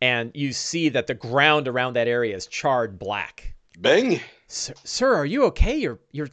[0.00, 3.54] and you see that the ground around that area is charred black.
[3.80, 4.20] Bing,
[4.52, 5.78] Sir, sir, are you okay?
[5.78, 6.28] You're you're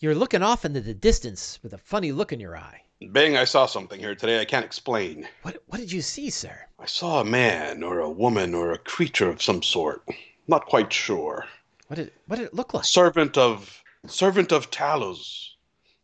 [0.00, 2.82] you're looking off into the distance with a funny look in your eye.
[3.12, 5.28] Bing, I saw something here today I can't explain.
[5.42, 6.66] What what did you see, sir?
[6.80, 10.02] I saw a man or a woman or a creature of some sort.
[10.48, 11.46] Not quite sure.
[11.86, 12.84] What did what did it look like?
[12.84, 15.50] Servant of servant of Talos,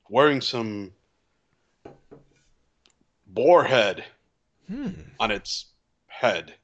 [0.09, 0.93] wearing some
[3.27, 4.05] boar head
[4.69, 4.91] Hmm.
[5.19, 5.67] on its
[6.07, 6.55] head.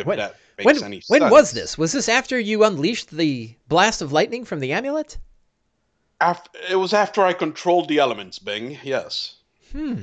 [0.00, 1.30] If When- that makes When any when sense.
[1.32, 1.78] was this?
[1.78, 5.18] Was this after you unleashed the blast of lightning from the amulet?
[6.20, 8.78] Af- it was after I controlled the elements, Bing.
[8.82, 9.36] Yes.
[9.72, 10.02] Hmm.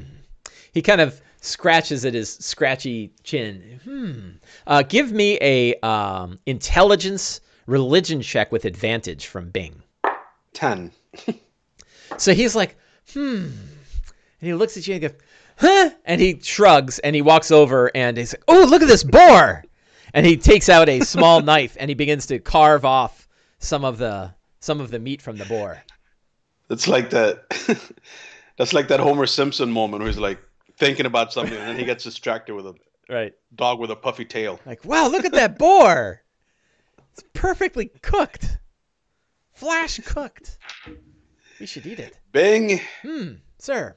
[0.74, 3.80] He kind of scratches at his scratchy chin.
[3.84, 4.30] Hmm.
[4.66, 9.82] Uh, give me a um, intelligence religion check with advantage from Bing.
[10.54, 10.92] Ten.
[12.18, 12.78] So he's like,
[13.14, 13.48] hmm.
[13.48, 13.52] And
[14.40, 15.12] he looks at you and goes,
[15.58, 15.90] huh?
[16.06, 19.64] And he shrugs and he walks over and he's like, oh, look at this boar.
[20.14, 23.28] And he takes out a small knife and he begins to carve off
[23.60, 25.82] some of the some of the meat from the boar.
[26.70, 27.44] It's like that.
[28.58, 30.40] that's like that Homer Simpson moment where he's like
[30.78, 32.76] thinking about something and then he gets distracted with a
[33.10, 33.34] Right.
[33.56, 34.60] dog with a puffy tail.
[34.66, 36.22] Like, wow, look at that boar.
[37.14, 38.58] It's perfectly cooked.
[39.54, 40.58] Flash cooked.
[41.60, 42.18] We should eat it.
[42.34, 42.82] Bing.
[43.02, 43.96] Hmm, sir.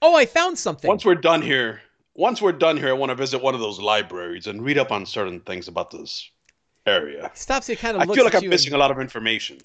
[0.00, 0.88] Oh, I found something.
[0.88, 1.80] Once we're done here,
[2.14, 4.92] once we're done here, I want to visit one of those libraries and read up
[4.92, 6.30] on certain things about this
[6.86, 7.30] area.
[7.34, 7.66] Stops.
[7.66, 9.58] He kind of I feel like I'm missing and- a lot of information.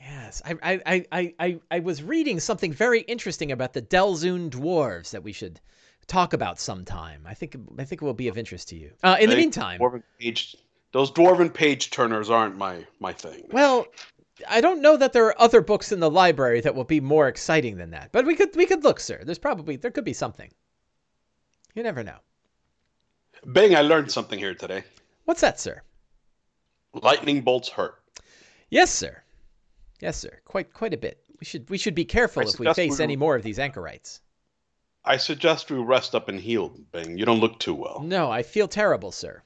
[0.00, 5.12] Yes, I, I, I, I, I, was reading something very interesting about the Delzoun dwarves
[5.12, 5.60] that we should
[6.06, 7.22] talk about sometime.
[7.26, 8.90] I think I think it will be of interest to you.
[9.02, 10.56] Uh, in the meantime, Dwarven page,
[10.92, 13.46] those dwarven page turners aren't my my thing.
[13.50, 13.86] well,
[14.46, 17.26] I don't know that there are other books in the library that will be more
[17.26, 18.10] exciting than that.
[18.12, 19.22] But we could we could look, sir.
[19.24, 20.50] There's probably there could be something.
[21.74, 22.16] You never know.
[23.44, 23.74] Bang!
[23.76, 24.84] I learned something here today.
[25.24, 25.82] What's that, sir?
[26.94, 28.00] Lightning bolts hurt.
[28.70, 29.22] Yes, sir.
[30.00, 30.40] Yes, sir.
[30.44, 31.20] Quite quite a bit.
[31.40, 33.58] We should we should be careful I if we face we- any more of these
[33.58, 34.20] anchorites.
[35.04, 37.18] I suggest we rest up and heal, Bing.
[37.18, 38.00] You don't look too well.
[38.02, 39.42] No, I feel terrible, sir.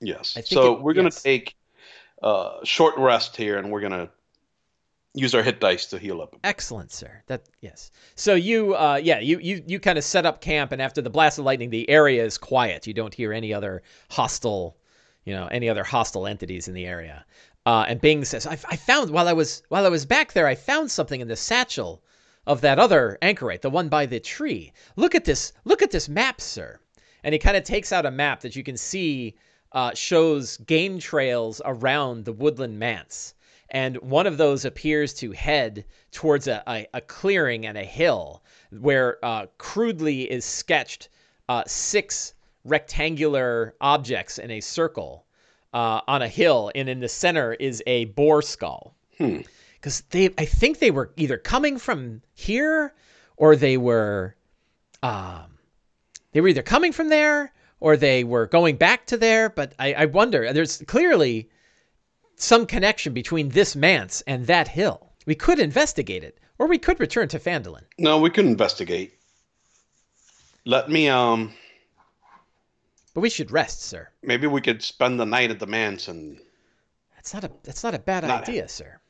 [0.00, 0.36] Yes.
[0.46, 1.54] So it- we're gonna take
[2.22, 4.10] a short rest here, and we're gonna
[5.18, 6.36] use our hit dice to heal up.
[6.44, 7.22] Excellent, sir.
[7.26, 7.90] That yes.
[8.14, 11.10] So you, uh, yeah, you you you kind of set up camp, and after the
[11.10, 12.86] blast of lightning, the area is quiet.
[12.86, 14.76] You don't hear any other hostile,
[15.24, 17.24] you know, any other hostile entities in the area.
[17.66, 20.46] Uh, and Bing says, I, "I found while I was while I was back there,
[20.46, 22.02] I found something in the satchel
[22.46, 24.72] of that other anchorite, the one by the tree.
[24.96, 25.52] Look at this.
[25.64, 26.80] Look at this map, sir."
[27.24, 29.34] And he kind of takes out a map that you can see
[29.72, 33.34] uh, shows game trails around the woodland manse
[33.70, 38.42] and one of those appears to head towards a, a, a clearing and a hill
[38.70, 41.08] where uh, crudely is sketched
[41.48, 45.24] uh, six rectangular objects in a circle
[45.74, 48.94] uh, on a hill, and in the center is a boar skull.
[49.18, 49.38] Hmm.
[49.74, 52.94] Because they, I think they were either coming from here
[53.36, 54.34] or they were,
[55.02, 55.58] um,
[56.32, 59.50] they were either coming from there or they were going back to there.
[59.50, 60.52] But I, I wonder.
[60.52, 61.48] There's clearly
[62.38, 65.10] some connection between this manse and that hill.
[65.26, 67.82] We could investigate it, or we could return to Phandalin.
[67.98, 69.12] No, we could investigate.
[70.64, 71.52] Let me um.
[73.14, 74.08] But we should rest, sir.
[74.22, 76.38] Maybe we could spend the night at the manse and
[77.16, 79.00] That's not a that's not a bad Not- idea, sir.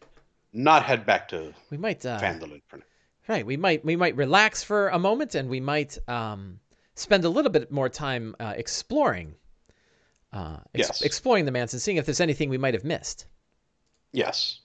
[0.53, 2.85] not head back to We might uh, Phandalin for now.
[3.29, 3.45] right.
[3.45, 6.61] We might we might relax for a moment, and we might um,
[6.95, 9.35] spend a little bit more time uh, exploring.
[10.33, 11.03] Uh, ex- Yes.
[11.03, 13.27] exploring the manse and seeing if there's anything we might have missed.
[14.13, 14.61] Yes.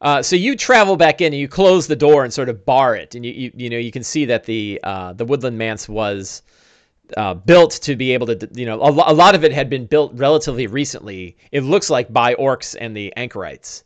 [0.00, 2.96] Uh, so you travel back in and you close the door and sort of bar
[2.96, 5.88] it, and you you, you know you can see that the uh, the woodland manse
[5.88, 6.42] was
[7.16, 9.68] uh, built to be able to you know a, lo- a lot of it had
[9.68, 11.36] been built relatively recently.
[11.52, 13.84] It looks like by orcs and the anchorites,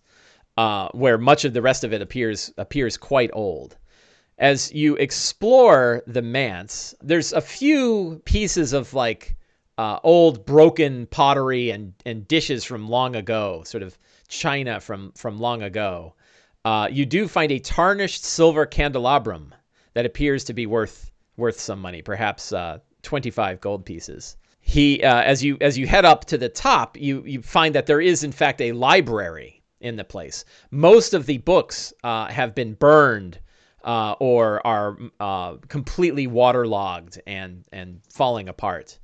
[0.56, 3.76] uh, where much of the rest of it appears appears quite old.
[4.38, 9.34] As you explore the manse, there's a few pieces of like
[9.78, 15.38] uh, old broken pottery and and dishes from long ago, sort of china from from
[15.38, 16.14] long ago.
[16.64, 19.54] Uh, you do find a tarnished silver candelabrum
[19.94, 24.36] that appears to be worth worth some money, perhaps uh, 25 gold pieces.
[24.60, 27.86] He, uh, as you as you head up to the top, you you find that
[27.86, 30.44] there is in fact a library in the place.
[30.70, 33.38] Most of the books uh, have been burned
[33.84, 38.98] uh, or are uh, completely waterlogged and and falling apart.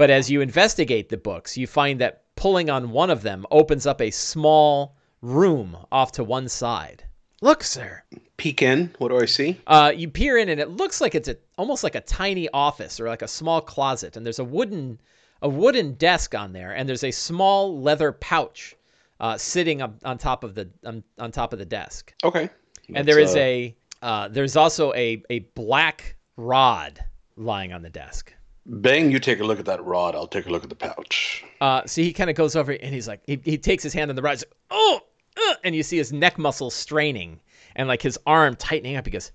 [0.00, 3.84] But as you investigate the books, you find that pulling on one of them opens
[3.86, 7.04] up a small room off to one side.
[7.42, 8.02] Look, sir.
[8.38, 8.94] Peek in.
[8.96, 9.60] What do I see?
[9.66, 12.98] Uh, you peer in, and it looks like it's a, almost like a tiny office
[12.98, 14.16] or like a small closet.
[14.16, 14.98] And there's a wooden
[15.42, 18.74] a wooden desk on there, and there's a small leather pouch
[19.20, 22.14] uh, sitting up on top of the on, on top of the desk.
[22.24, 22.48] Okay.
[22.94, 27.04] and there is Let's, uh, a uh, there's also a a black rod
[27.36, 28.32] lying on the desk.
[28.66, 29.10] Bang!
[29.10, 30.14] You take a look at that rod.
[30.14, 31.44] I'll take a look at the pouch.
[31.60, 34.10] Uh, so he kind of goes over and he's like, he, he takes his hand
[34.10, 34.32] on the rod.
[34.32, 35.00] He's like, oh,
[35.36, 37.40] uh, and you see his neck muscles straining
[37.76, 39.06] and like his arm tightening up.
[39.06, 39.32] He goes,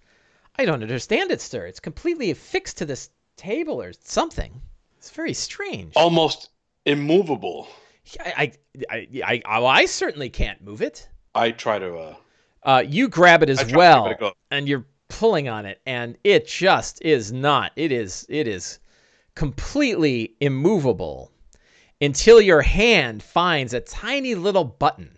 [0.58, 1.66] I don't understand it, sir.
[1.66, 4.62] It's completely affixed to this table or something.
[4.98, 5.94] It's very strange.
[5.96, 6.50] Almost
[6.86, 7.68] immovable.
[8.24, 8.54] I,
[8.90, 11.10] I, I, I, well, I certainly can't move it.
[11.34, 11.96] I try to.
[11.98, 12.16] Uh,
[12.64, 17.02] Uh, you grab it as well, it and you're pulling on it, and it just
[17.04, 17.72] is not.
[17.76, 18.26] It is.
[18.30, 18.80] It is
[19.36, 21.32] completely immovable
[22.02, 25.18] until your hand finds a tiny little button,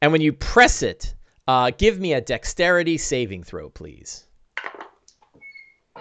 [0.00, 1.14] and when you press it,
[1.46, 4.26] uh, give me a dexterity saving throw, please.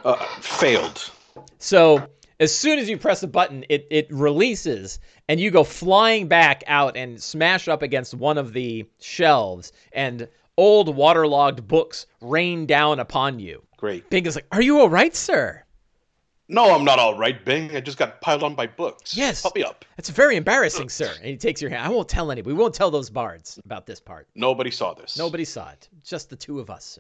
[0.04, 1.12] uh, failed.
[1.60, 2.08] So
[2.40, 6.64] as soon as you press the button, it it releases, and you go flying back
[6.68, 13.00] out and smash up against one of the shelves, and old waterlogged books rain down
[13.00, 13.64] upon you.
[13.78, 14.10] Great.
[14.10, 15.63] Bing is like, "Are you all right, sir?"
[16.50, 17.76] No, I'm not all right, Bing.
[17.76, 19.16] I just got piled on by books.
[19.16, 19.42] Yes.
[19.42, 19.86] Help me up.
[19.98, 21.12] It's very embarrassing, sir.
[21.18, 21.84] And he takes your hand.
[21.86, 22.54] I won't tell anybody.
[22.54, 24.28] We won't tell those bards about this part.
[24.36, 25.18] Nobody saw this.
[25.18, 25.88] Nobody saw it.
[26.04, 27.00] Just the two of us.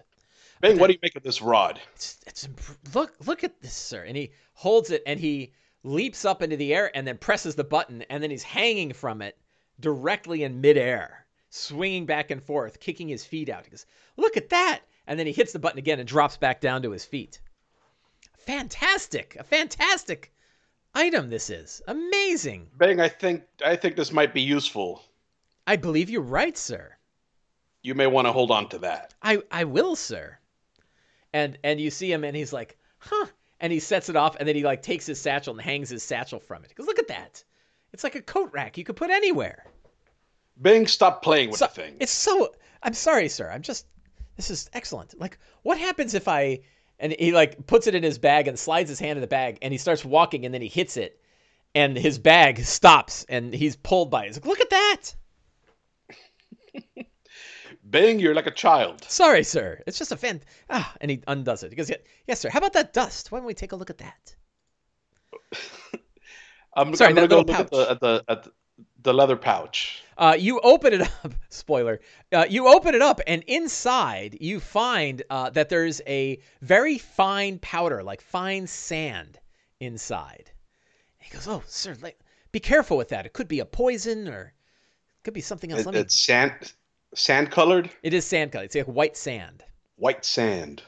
[0.62, 1.82] Bing, what do you make of this rod?
[1.93, 2.47] It's, it's
[2.93, 4.03] look look at this, sir.
[4.03, 5.51] And he holds it and he
[5.84, 9.21] leaps up into the air and then presses the button and then he's hanging from
[9.21, 9.38] it
[9.82, 13.65] directly in midair, swinging back and forth, kicking his feet out.
[13.65, 16.62] He goes, "Look at that!" And then he hits the button again and drops back
[16.62, 17.41] down to his feet.
[18.45, 19.36] Fantastic!
[19.39, 20.32] A fantastic
[20.93, 21.82] item this is.
[21.88, 22.69] Amazing.
[22.77, 25.03] Bang, I think I think this might be useful.
[25.65, 26.95] I believe you're right, sir.
[27.82, 29.13] You may want to hold on to that.
[29.21, 30.38] I I will, sir.
[31.34, 33.27] And and you see him and he's like, "Huh."
[33.60, 36.03] And he sets it off and then he like takes his satchel and hangs his
[36.03, 36.69] satchel from it.
[36.69, 37.43] Because "Look at that.
[37.93, 39.65] It's like a coat rack you could put anywhere."
[40.62, 41.97] Bing, stop playing with So- the thing.
[41.99, 42.53] It's so.
[42.84, 43.49] I'm sorry, sir.
[43.49, 43.88] I'm just.
[44.36, 45.19] This is excellent.
[45.19, 46.60] Like, what happens if I?
[46.99, 49.58] And he like puts it in his bag and slides his hand in the bag
[49.62, 51.19] and he starts walking and then he hits it,
[51.75, 54.27] and his bag stops and he's pulled by it.
[54.27, 55.15] He's like, look at that.
[57.84, 59.03] Bang, you're like a child.
[59.03, 59.82] Sorry, sir.
[59.86, 60.41] It's just a fan.
[60.69, 61.71] Ah, and he undoes it.
[61.71, 62.49] He goes, "Yeah- yes, sir.
[62.49, 63.32] How about that dust?
[63.32, 64.36] Why don't we take a look at that?
[66.75, 68.51] I'm, Sorry, I'm gonna go look at the, at the at the
[69.03, 70.01] the leather pouch.
[70.17, 71.33] Uh, you open it up.
[71.49, 71.99] Spoiler.
[72.31, 77.59] Uh, you open it up, and inside you find uh, that there's a very fine
[77.59, 79.39] powder, like fine sand,
[79.79, 80.51] inside.
[81.19, 82.19] And he goes, "Oh, sir, like,
[82.51, 83.25] be careful with that.
[83.25, 84.53] It could be a poison, or
[85.17, 86.01] it could be something else." It- Let me.
[86.01, 86.73] it's sand
[87.15, 88.65] sand colored It is sand colored.
[88.65, 89.63] It's like white sand.
[89.97, 90.81] white sand.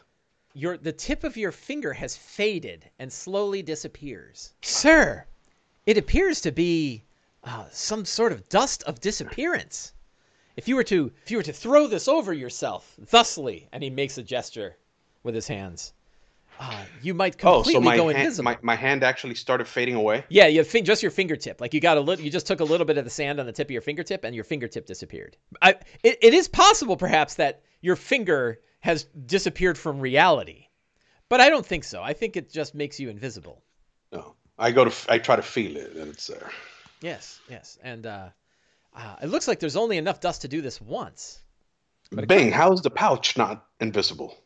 [0.53, 4.53] Your the tip of your finger has faded and slowly disappears.
[4.61, 5.25] Sir,
[5.85, 7.03] it appears to be
[7.71, 9.93] some sort of dust of disappearance.
[10.57, 13.89] If you were to if you were to throw this over yourself thusly, and he
[13.89, 14.77] makes a gesture
[15.23, 15.93] with his hands,
[16.59, 18.43] uh, you might Oh, completely so my go hand, invisible.
[18.45, 20.23] my, my hand actually started fading away.
[20.29, 21.59] Yeah, you just your fingertip.
[21.59, 23.45] Like you got a little, you just took a little bit of the sand on
[23.45, 25.35] the tip of your fingertip, and your fingertip disappeared.
[25.61, 25.71] I,
[26.03, 30.67] it, it is possible, perhaps, that your finger has disappeared from reality,
[31.27, 32.01] but I don't think so.
[32.01, 33.61] I think it just makes you invisible.
[34.13, 36.49] No, I go to f- I try to feel it, and it's there.
[37.01, 38.29] Yes, yes, and uh,
[38.95, 41.41] uh, it looks like there's only enough dust to do this once.
[42.27, 44.37] Bing, how is the pouch not invisible?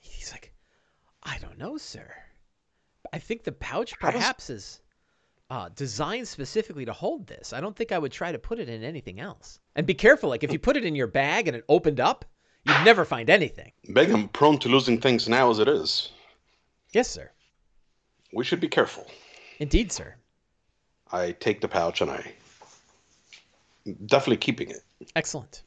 [0.00, 0.52] He's like,
[1.22, 2.10] I don't know, sir.
[3.12, 4.80] I think the pouch How does- perhaps is
[5.50, 7.52] uh, designed specifically to hold this.
[7.52, 9.60] I don't think I would try to put it in anything else.
[9.76, 12.24] And be careful, like if you put it in your bag and it opened up,
[12.64, 13.72] you'd never find anything.
[13.92, 16.10] Bing, I'm prone to losing things now as it is.
[16.92, 17.30] Yes, sir.
[18.32, 19.06] We should be careful.
[19.58, 20.16] Indeed, sir.
[21.12, 22.32] I take the pouch and I
[24.06, 24.82] definitely keeping it.
[25.16, 25.62] Excellent.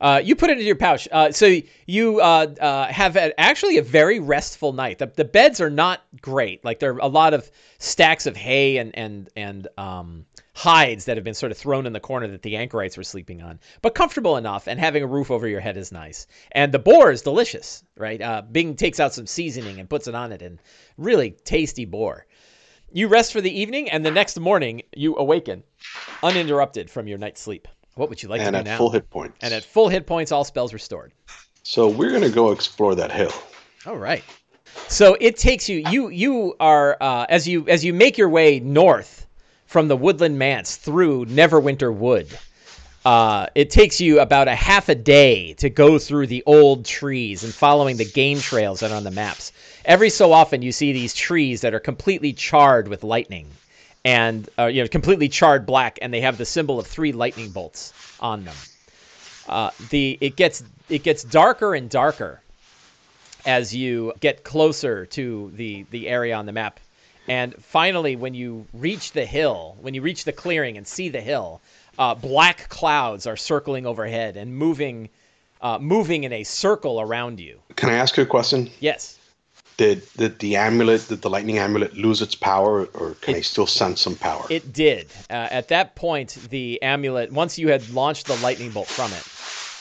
[0.00, 1.06] Uh, you put it into your pouch.
[1.12, 4.98] Uh, so you uh, uh, have a, actually a very restful night.
[4.98, 6.64] The, the beds are not great.
[6.64, 11.16] Like there are a lot of stacks of hay and and and um, hides that
[11.16, 13.60] have been sort of thrown in the corner that the anchorites were sleeping on.
[13.80, 16.26] But comfortable enough, and having a roof over your head is nice.
[16.50, 18.20] And the boar is delicious, right?
[18.20, 20.58] Uh, Bing takes out some seasoning and puts it on it, and
[20.98, 22.26] really tasty boar.
[22.94, 25.62] You rest for the evening, and the next morning you awaken,
[26.22, 27.66] uninterrupted from your night's sleep.
[27.94, 28.68] What would you like and to do now?
[28.68, 29.38] And at full hit points.
[29.40, 31.12] And at full hit points, all spells restored.
[31.62, 33.32] so we're gonna go explore that hill.
[33.86, 34.22] All right.
[34.88, 35.82] So it takes you.
[35.90, 39.26] You you are uh, as you as you make your way north
[39.66, 42.28] from the Woodland Manse through Neverwinter Wood.
[43.04, 47.42] Uh, it takes you about a half a day to go through the old trees
[47.42, 49.50] and following the game trails that are on the maps.
[49.84, 53.48] Every so often, you see these trees that are completely charred with lightning,
[54.04, 57.50] and uh, you know completely charred black, and they have the symbol of three lightning
[57.50, 58.56] bolts on them.
[59.48, 62.40] Uh, the it gets it gets darker and darker
[63.44, 66.78] as you get closer to the the area on the map.
[67.28, 71.20] And finally, when you reach the hill, when you reach the clearing and see the
[71.20, 71.60] hill,
[71.98, 75.08] uh, black clouds are circling overhead and moving,
[75.60, 77.60] uh, moving in a circle around you.
[77.76, 78.70] Can I ask you a question?
[78.80, 79.18] Yes.
[79.76, 83.40] Did did the amulet, did the lightning amulet lose its power, or can It- I
[83.40, 84.46] still sense some power?
[84.50, 85.08] It did.
[85.30, 89.24] Uh, at that point, the amulet, once you had launched the lightning bolt from it,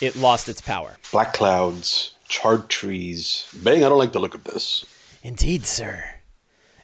[0.06, 0.98] it lost its power.
[1.12, 3.46] Black clouds, charred trees.
[3.54, 3.84] Bang!
[3.84, 4.86] I don't like the look of this.
[5.24, 6.04] Indeed, sir.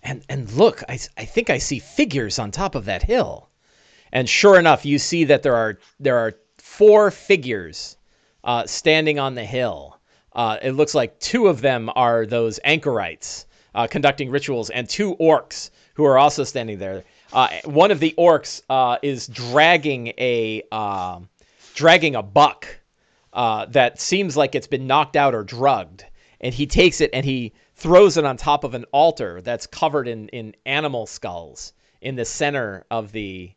[0.03, 3.49] And and look, I, I think I see figures on top of that hill.
[4.11, 7.97] And sure enough, you see that there are there are four figures
[8.43, 9.96] uh, standing on the hill.
[10.33, 13.47] Uh, it looks like two of them are those anchorites
[13.77, 17.03] uh, conducting rituals, and two orcs who are also standing there.
[17.31, 21.29] Uh, one of the orcs uh, is dragging a um
[21.75, 22.67] dragging a buck
[23.33, 26.05] uh, that seems like it's been knocked out or drugged,
[26.41, 30.07] and he takes it and he throws it on top of an altar that's covered
[30.07, 33.51] in in animal skulls in the center of the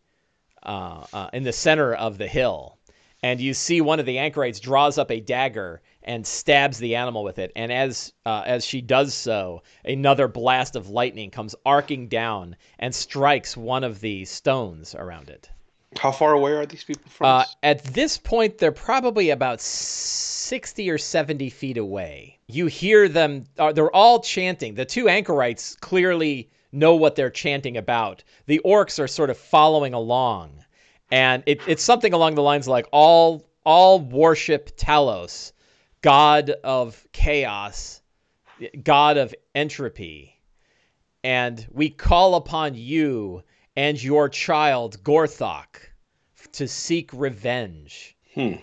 [0.63, 2.77] uh, in the center of the hill.
[3.23, 7.23] And you see one of the anchorites draws up a dagger and stabs the animal
[7.23, 7.53] with it.
[7.57, 12.95] And as uh, as she does so, another blast of lightning comes arcing down and
[12.95, 15.51] strikes one of the stones around it.
[15.99, 20.89] How far away are these people from Uh, at this point, they're probably about 60
[20.89, 22.39] or 70 feet away.
[22.47, 24.75] You hear them, uh, they're all chanting.
[24.75, 28.23] The two anchorites clearly know what they're chanting about.
[28.47, 30.65] The orcs are sort of following along.
[31.11, 35.53] And it, it's something along the lines like all all worship Talos,
[36.03, 38.01] god of chaos,
[38.83, 40.37] god of entropy.
[41.23, 43.43] And we call upon you
[43.77, 45.91] and your child Gorthok
[46.53, 48.17] to seek revenge.
[48.35, 48.55] Hmm.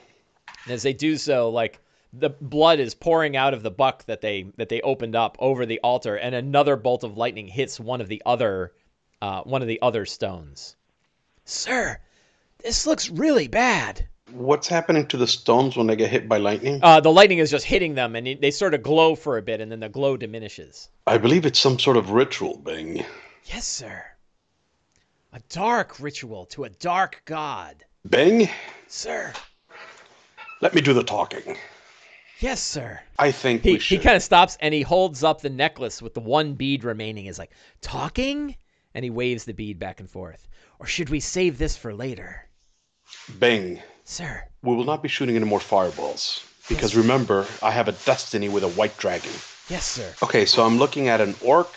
[0.64, 1.80] And as they do so, like
[2.14, 5.66] the blood is pouring out of the buck that they that they opened up over
[5.66, 8.74] the altar, and another bolt of lightning hits one of the other
[9.22, 10.76] uh, one of the other stones.
[11.46, 12.00] Sir,
[12.60, 14.08] this looks really bad.
[14.32, 16.80] What's happening to the stones when they get hit by lightning?
[16.84, 19.62] Uh, the lightning is just hitting them, and they sort of glow for a bit,
[19.62, 20.90] and then the glow diminishes.
[21.06, 23.06] I believe it's some sort of ritual, Bing.
[23.46, 24.04] Yes, sir.
[25.34, 27.86] A dark ritual to a dark god.
[28.10, 28.50] Bing,
[28.88, 29.34] Sir.
[30.62, 31.58] let me do the talking.
[32.40, 33.00] Yes, sir.
[33.20, 36.20] I think He, he kind of stops and he holds up the necklace with the
[36.20, 37.26] one bead remaining.
[37.26, 37.52] Is like,
[37.82, 38.56] talking?
[38.94, 40.48] And he waves the bead back and forth.
[40.80, 42.48] Or should we save this for later?
[43.40, 44.44] Bing, Sir.
[44.64, 46.44] we will not be shooting any more fireballs.
[46.70, 49.32] Because remember, I have a destiny with a white dragon.
[49.70, 50.14] Yes, sir.
[50.24, 51.70] Okay, so I'm looking at an orc.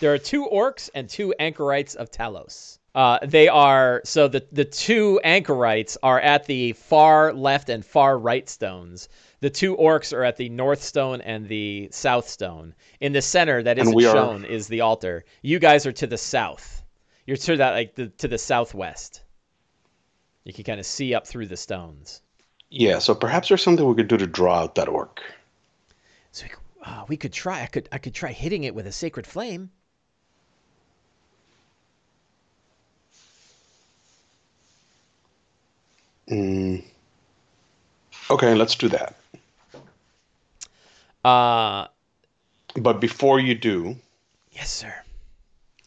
[0.00, 2.78] There are two orcs and two anchorites of Talos.
[2.94, 8.18] Uh, they are so the the two anchorites are at the far left and far
[8.18, 9.08] right stones.
[9.40, 12.74] The two orcs are at the north stone and the south stone.
[13.00, 15.24] In the center, that And isn't we are- shown, is the altar.
[15.42, 16.82] You guys are to the south.
[17.26, 19.22] You're to that like the, to the southwest.
[20.44, 22.22] You can kind of see up through the stones.
[22.70, 25.22] Yeah, so perhaps there's something we could do to draw out that orc.
[26.32, 26.50] So we,
[26.82, 27.62] uh, we could try.
[27.62, 29.70] I could I could try hitting it with a sacred flame.
[36.30, 36.82] Mm.
[38.30, 39.14] Okay, let's do that.
[41.24, 41.88] Uh,
[42.76, 43.96] But before you do,
[44.52, 44.94] yes, sir.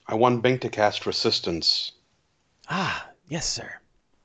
[0.07, 1.91] I want Bing to cast Resistance.
[2.69, 3.79] Ah, yes, sir.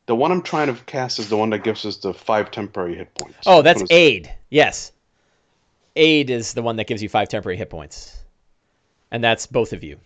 [0.06, 2.96] The one I'm trying to cast is the one that gives us the five temporary
[2.96, 3.38] hit points.
[3.46, 4.32] Oh, that's aid.
[4.50, 4.92] Yes.
[5.94, 8.18] Aid is the one that gives you five temporary hit points.
[9.10, 9.98] And that's both of you.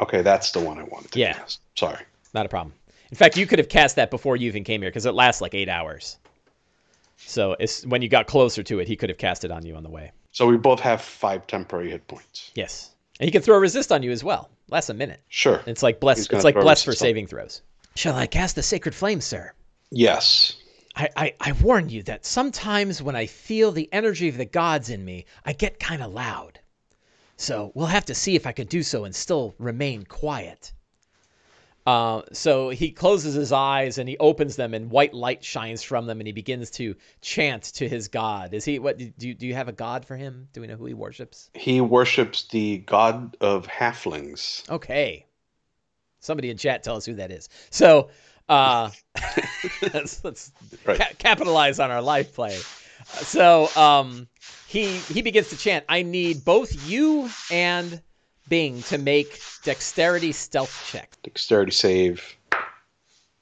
[0.00, 1.34] Okay, that's the one I wanted to Yeah.
[1.34, 1.60] cast.
[1.76, 2.02] Sorry.
[2.34, 2.74] Not a problem.
[3.10, 5.40] In fact, you could have cast that before you even came here because it lasts
[5.40, 6.18] like eight hours.
[7.16, 9.76] So it's, when you got closer to it, he could have cast it on you
[9.76, 10.12] on the way.
[10.32, 12.50] So we both have five temporary hit points.
[12.54, 12.90] Yes.
[13.18, 14.50] And he can throw a resist on you as well.
[14.68, 15.20] Lasts a minute.
[15.28, 15.62] Sure.
[15.66, 16.28] It's like bless.
[16.30, 17.62] It's like bless for saving throws.
[17.98, 19.54] Shall I cast the sacred flame, sir?
[19.90, 20.54] Yes.
[20.94, 24.88] I, I, I warn you that sometimes when I feel the energy of the gods
[24.88, 26.60] in me, I get kind of loud.
[27.36, 30.72] So we'll have to see if I can do so and still remain quiet.
[31.86, 36.06] Uh, so he closes his eyes and he opens them, and white light shines from
[36.06, 38.54] them, and he begins to chant to his god.
[38.54, 38.98] Is he what?
[38.98, 40.46] Do you, do you have a god for him?
[40.52, 41.50] Do we know who he worships?
[41.54, 44.70] He worships the god of halflings.
[44.70, 45.24] Okay.
[46.20, 47.48] Somebody in chat tell us who that is.
[47.70, 48.10] So
[48.48, 48.90] uh,
[49.94, 50.52] let's, let's
[50.86, 50.98] Right.
[50.98, 52.56] ca- capitalize on our live play.
[53.22, 54.26] So um,
[54.66, 55.84] he he begins to chant.
[55.88, 58.00] I need both you and
[58.48, 61.10] Bing to make dexterity stealth check.
[61.22, 62.36] Dexterity save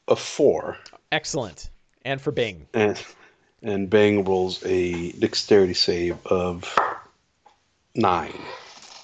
[0.09, 0.77] a four.
[1.13, 1.71] Excellent.
[2.05, 2.67] And for Bing.
[2.75, 3.01] And
[3.63, 6.77] and Bang rolls a dexterity save of
[7.95, 8.39] nine.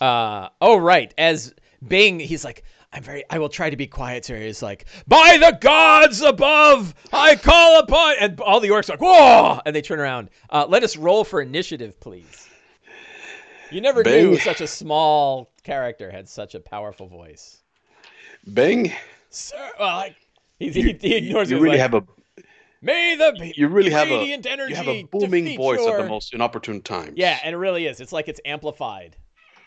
[0.00, 1.12] Uh, oh right.
[1.18, 1.54] As
[1.86, 3.24] Bing, he's like, I'm very.
[3.30, 4.24] I will try to be quiet.
[4.24, 4.36] Sir.
[4.36, 8.16] He's like, by the gods above, I call upon.
[8.20, 9.60] And all the orcs are like, whoa!
[9.64, 10.30] And they turn around.
[10.50, 12.48] Uh, let us roll for initiative, please.
[13.70, 17.62] You never knew such a small character had such a powerful voice.
[18.52, 18.92] Bing.
[19.30, 20.16] Sir, well, like,
[20.58, 21.60] he, You, he, ignores you it.
[21.60, 22.04] really like, have a
[22.82, 25.98] May the you really have a energy you have a booming voice your...
[25.98, 27.12] at the most inopportune times.
[27.16, 28.00] Yeah, and it really is.
[28.00, 29.16] It's like it's amplified,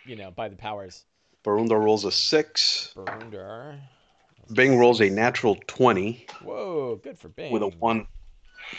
[0.05, 1.05] you know, by the powers.
[1.45, 2.91] Barundar rolls a six.
[2.97, 3.79] Barundar.
[4.53, 7.51] Bing rolls a natural twenty Whoa, good for Bing.
[7.51, 8.07] with a one.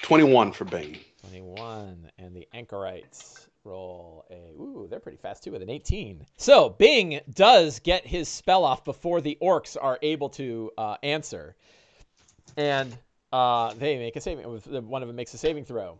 [0.02, 0.98] 21 for Bing.
[1.28, 2.10] 21.
[2.18, 4.60] And the Anchorites roll a.
[4.60, 6.26] Ooh, they're pretty fast too with an 18.
[6.36, 11.54] So Bing does get his spell off before the orcs are able to uh, answer.
[12.56, 12.96] And
[13.32, 14.44] uh, they make a saving.
[14.44, 15.98] One of them makes a saving throw.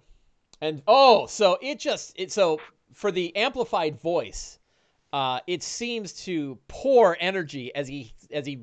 [0.61, 2.13] And oh, so it just.
[2.17, 2.61] it So
[2.93, 4.56] for the amplified voice,
[5.17, 8.61] uh, it seems to pour energy as he as he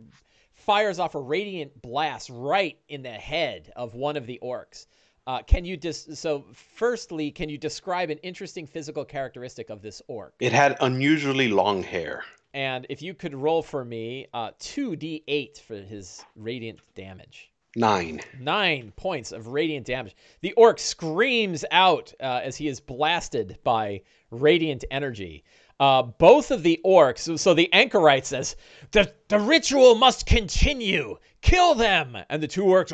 [0.54, 4.86] fires off a radiant blast right in the head of one of the orcs.
[5.26, 10.00] Uh, can you dis- so firstly, can you describe an interesting physical characteristic of this
[10.08, 10.36] orc?
[10.40, 12.24] It had unusually long hair.
[12.54, 17.50] And if you could roll for me uh, 2d8 for his radiant damage.
[17.76, 18.22] Nine.
[18.40, 20.16] Nine points of radiant damage.
[20.42, 25.44] The orc screams out uh, as he is blasted by radiant energy.
[25.80, 28.56] Uh, both of the orcs, so, the anchorite says,
[28.92, 31.18] the, the ritual must continue.
[31.42, 32.18] Kill them.
[32.30, 32.94] And the two orcs,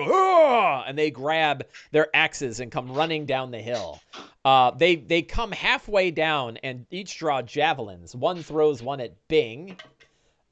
[0.87, 4.01] and they grab their axes and come running down the hill.
[4.43, 8.15] Uh, they, they come halfway down and each draw javelins.
[8.15, 9.77] One throws one at Bing.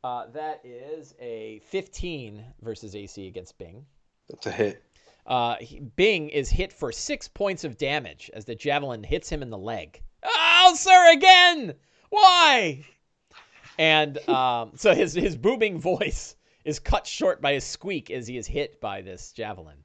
[0.04, 3.86] Uh, that is a 15 versus AC against Bing.
[4.30, 4.84] That's a hit.
[5.26, 5.56] Uh,
[5.96, 9.58] Bing is hit for six points of damage as the javelin hits him in the
[9.58, 10.02] leg.
[10.24, 11.74] Oh, sir, again!
[12.10, 12.86] Why?
[13.78, 16.36] And um, so his his booming voice
[16.66, 19.84] is cut short by a squeak as he is hit by this javelin.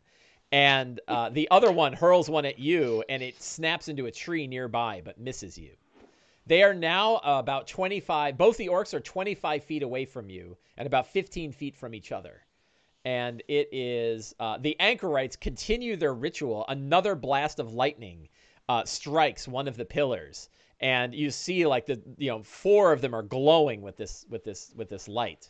[0.50, 4.46] And uh, the other one hurls one at you, and it snaps into a tree
[4.46, 5.70] nearby, but misses you.
[6.46, 8.36] They are now about 25.
[8.36, 12.12] Both the orcs are 25 feet away from you and about 15 feet from each
[12.12, 12.42] other
[13.04, 16.64] and it is uh, the anchorites continue their ritual.
[16.68, 18.28] Another blast of lightning
[18.68, 20.48] uh, strikes one of the pillars,
[20.82, 24.44] and you see like the you know four of them are glowing with this with
[24.44, 25.48] this with this light.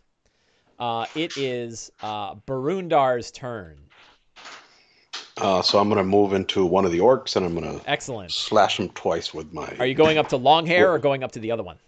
[0.79, 3.79] Uh, it is uh, Barundar's turn.
[5.39, 8.31] Uh, so I'm gonna move into one of the orcs and I'm gonna Excellent.
[8.31, 9.75] slash him twice with my.
[9.79, 11.79] Are you going up to long hair or going up to the other one?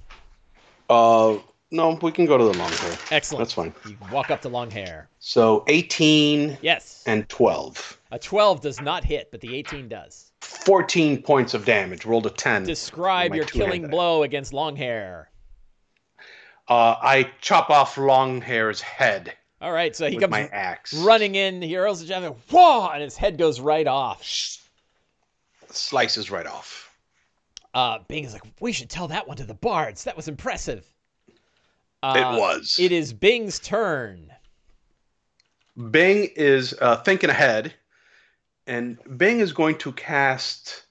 [0.88, 1.38] Uh,
[1.74, 2.98] no, we can go to the long hair.
[3.10, 3.40] Excellent.
[3.40, 3.74] That's fine.
[3.86, 5.08] You can walk up to long hair.
[5.18, 7.02] So 18 Yes.
[7.06, 8.00] and 12.
[8.12, 10.30] A 12 does not hit, but the 18 does.
[10.40, 12.04] 14 points of damage.
[12.06, 12.64] Rolled a 10.
[12.64, 15.30] Describe your killing blow against long hair.
[16.68, 20.94] Uh, I chop off long hair's head All right, so he comes my axe.
[20.94, 21.60] running in.
[21.60, 24.22] He hurls the javelin, whoa, and his head goes right off.
[25.70, 26.90] Slices right off.
[27.74, 30.04] Uh, Bing is like, we should tell that one to the bards.
[30.04, 30.86] That was impressive.
[32.04, 32.76] Uh, it was.
[32.78, 34.30] It is Bing's turn.
[35.90, 37.72] Bing is uh, thinking ahead,
[38.66, 40.84] and Bing is going to cast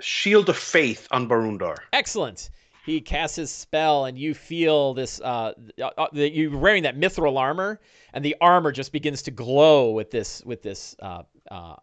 [0.00, 1.76] Shield of Faith on Barundar.
[1.92, 2.48] Excellent.
[2.86, 5.20] He casts his spell, and you feel this.
[5.20, 7.78] Uh, uh, uh, you're wearing that mithril armor,
[8.14, 11.76] and the armor just begins to glow with this, with this, uh, uh,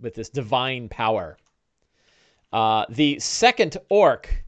[0.00, 1.36] with this divine power.
[2.52, 4.44] Uh, the second orc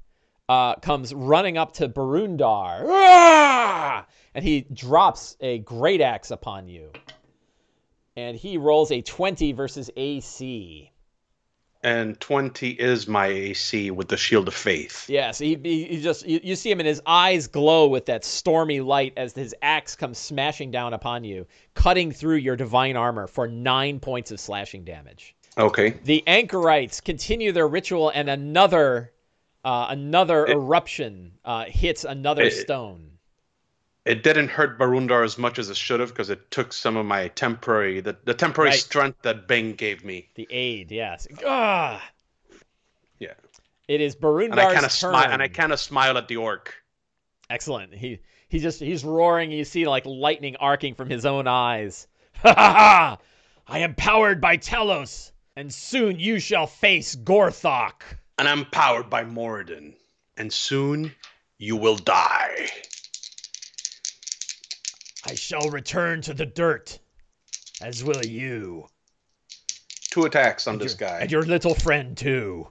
[0.48, 6.90] uh, comes running up to Barundar, "Ah!" and he drops a great axe upon you.
[8.16, 10.90] And he rolls a 20 versus AC.
[11.84, 15.08] And 20 is my AC with the Shield of Faith.
[15.08, 18.06] Yeah, so he, he, he just you, you see him and his eyes glow with
[18.06, 22.96] that stormy light as his axe comes smashing down upon you, cutting through your divine
[22.96, 25.36] armor for nine points of slashing damage.
[25.56, 25.90] Okay.
[26.02, 29.12] The anchorites continue their ritual, and another
[29.68, 33.04] uh, another It- eruption uh, hits another It- stone.
[34.04, 37.04] It didn't hurt Barundar as much as it should have because it took some of
[37.04, 38.78] my temporary, the, the temporary Right.
[38.80, 40.30] strength that Bing gave me.
[40.34, 41.28] The aid, yes.
[41.46, 42.02] Ah,
[43.18, 43.34] Yeah.
[43.86, 45.10] it is And I kind Barundar's of turn.
[45.10, 46.74] smile, and I kind of smile at the orc.
[47.50, 47.94] Excellent.
[47.94, 49.50] He he just he's roaring.
[49.52, 52.06] You see like lightning arcing from his own eyes.
[52.42, 53.18] Ha ha ha!
[53.66, 58.02] I am powered by Talos, and soon you shall face Gorthok.
[58.38, 59.94] And I'm powered by Moradin.
[60.36, 61.12] And soon
[61.58, 62.68] you will die.
[65.26, 66.98] I shall return to the dirt,
[67.82, 68.86] as will you.
[70.10, 71.18] Two attacks on And this your- guy.
[71.20, 72.68] and your little friend too.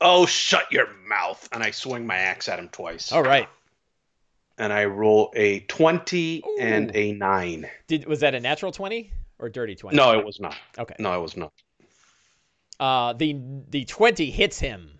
[0.00, 1.48] Oh, shut your mouth!
[1.50, 3.10] And I swing my axe at him twice.
[3.10, 3.48] All right.
[4.56, 7.68] And I roll a 20 and a 9.
[7.88, 9.96] Did was that a natural twenty or dirty twenty?
[9.96, 10.56] No, it was not.
[10.78, 10.94] Okay.
[11.00, 11.52] No, it was not.
[12.80, 14.98] Uh, the the twenty hits him.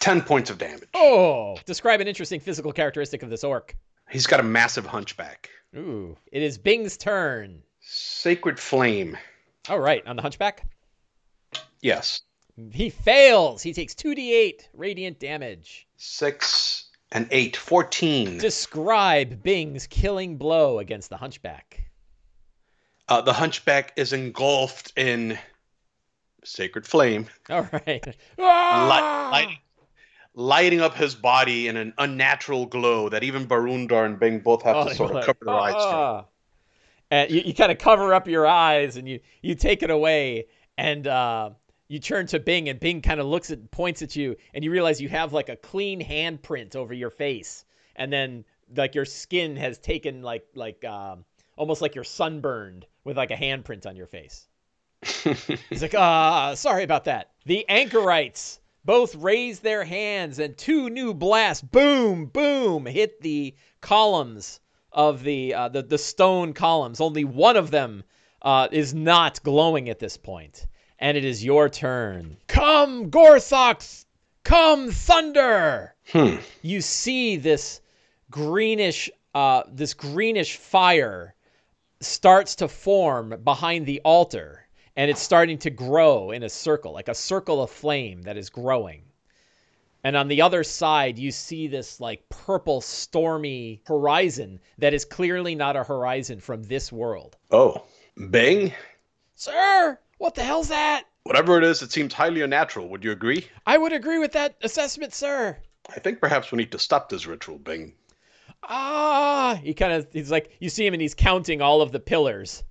[0.00, 0.88] 10 points of damage.
[0.94, 3.74] Oh, describe an interesting physical characteristic of this orc.
[4.08, 5.50] He's got a massive hunchback.
[5.76, 7.62] Ooh, it is Bing's turn.
[7.80, 9.18] Sacred Flame.
[9.68, 10.64] All right, on the hunchback.
[11.82, 12.22] Yes.
[12.72, 13.62] He fails.
[13.62, 15.86] He takes 2d8 radiant damage.
[15.96, 17.56] 6 and 8.
[17.56, 18.38] 14.
[18.38, 21.87] Describe Bing's killing blow against the hunchback.
[23.08, 25.38] Uh, the hunchback is engulfed in
[26.44, 28.06] Sacred Flame, All right.
[28.06, 29.28] li- Ah!
[29.32, 29.58] lighting,
[30.34, 34.76] lighting up his body in an unnatural glow that even Barundar and Bing both have
[34.76, 35.74] Oh, to sort of like, cover their eyes.
[35.74, 36.24] "Ah."
[37.10, 40.46] And you, you kind of cover up your eyes and you, you take it away
[40.76, 41.50] and uh,
[41.88, 44.70] you turn to Bing and Bing kind of looks at points at you and you
[44.70, 47.64] realize you have like a clean handprint over your face
[47.96, 48.44] and then
[48.76, 51.24] like your skin has taken like like um,
[51.58, 54.48] almost like you're sunburned with like a handprint on your face.
[55.68, 57.30] He's like, ah, sorry about that.
[57.44, 64.60] The anchorites both raise their hands, and two new blasts, boom, boom, hit the columns
[64.92, 67.00] of the uh, the the stone columns.
[67.00, 68.02] Only one of them
[68.42, 70.66] uh, is not glowing at this point.
[70.98, 72.36] and it is your turn.
[72.48, 74.04] Come, Gorthox!
[74.42, 75.94] Come, thunder!
[76.12, 76.36] Hmm.
[76.62, 77.80] You see this
[78.30, 81.34] greenish uh, this greenish fire
[82.00, 87.08] starts to form behind the altar, and it's starting to grow in a circle, like
[87.08, 89.02] a circle of flame that is growing.
[90.04, 95.54] And on the other side, you see this like purple, stormy horizon that is clearly
[95.54, 97.36] not a horizon from this world.
[97.50, 97.84] Oh,
[98.30, 98.72] Bing.
[99.34, 101.04] Sir, what the hell's that?
[101.24, 102.88] Whatever it is, it seems highly unnatural.
[102.88, 103.46] Would you agree?
[103.66, 105.58] I would agree with that assessment, sir.
[105.90, 107.94] I think perhaps we need to stop this ritual, Bing.
[108.62, 112.00] Ah, he kind of he's like you see him and he's counting all of the
[112.00, 112.62] pillars.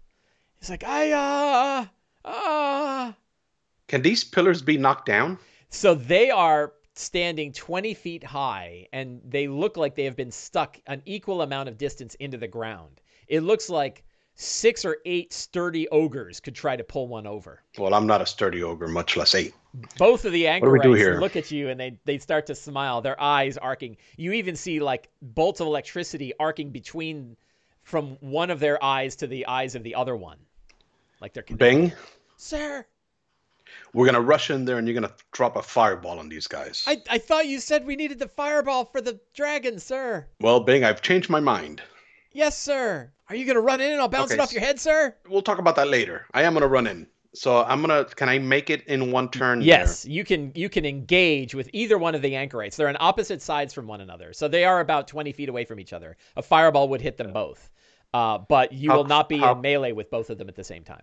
[0.60, 1.86] He's like, I uh
[2.26, 3.16] ah.
[3.88, 5.38] Can these pillars be knocked down?
[5.70, 10.80] So they are standing 20 feet high and they look like they have been stuck
[10.88, 13.02] an equal amount of distance into the ground.
[13.28, 14.04] It looks like
[14.38, 17.64] six or eight sturdy ogres could try to pull one over.
[17.78, 19.54] Well, I'm not a sturdy ogre, much less eight.
[19.98, 23.58] Both of the anchorites look at you and they, they start to smile, their eyes
[23.58, 23.98] arcing.
[24.16, 27.36] You even see like bolts of electricity arcing between
[27.84, 30.38] from one of their eyes to the eyes of the other one.
[31.20, 31.58] Like they're connected.
[31.58, 31.94] Bing,
[32.38, 32.86] Sir,
[33.94, 36.84] we're gonna rush in there and you're gonna drop a fireball on these guys.
[36.86, 40.28] I, I thought you said we needed the fireball for the dragon, sir.
[40.42, 41.82] Well, Bing, I've changed my mind.
[42.38, 43.12] Yes, sir.
[43.30, 45.16] Are you gonna run in and I'll bounce it off your head, sir?
[45.28, 46.28] We'll talk about that later.
[46.36, 47.08] I am gonna run in.
[47.34, 48.06] So I'm gonna.
[48.06, 49.62] Can I make it in one turn?
[49.64, 52.78] Yes, you can you can engage with either one of the anchorites.
[52.78, 55.80] They're on opposite sides from one another, so they are about twenty feet away from
[55.80, 56.16] each other.
[56.36, 57.72] A fireball would hit them both,
[58.14, 60.56] uh, but you How- will not be how- in melee with both of them at
[60.56, 61.02] the same time.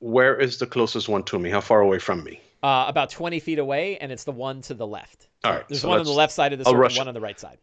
[0.00, 0.10] There?
[0.12, 1.50] Where is the closest one to me?
[1.50, 2.40] How far away from me?
[2.62, 5.26] Uh, about twenty feet away, and it's the one to the left.
[5.42, 5.68] All right.
[5.68, 7.10] There's so one on the let's- left side of the I'll circle, rush one it.
[7.10, 7.58] on the right side.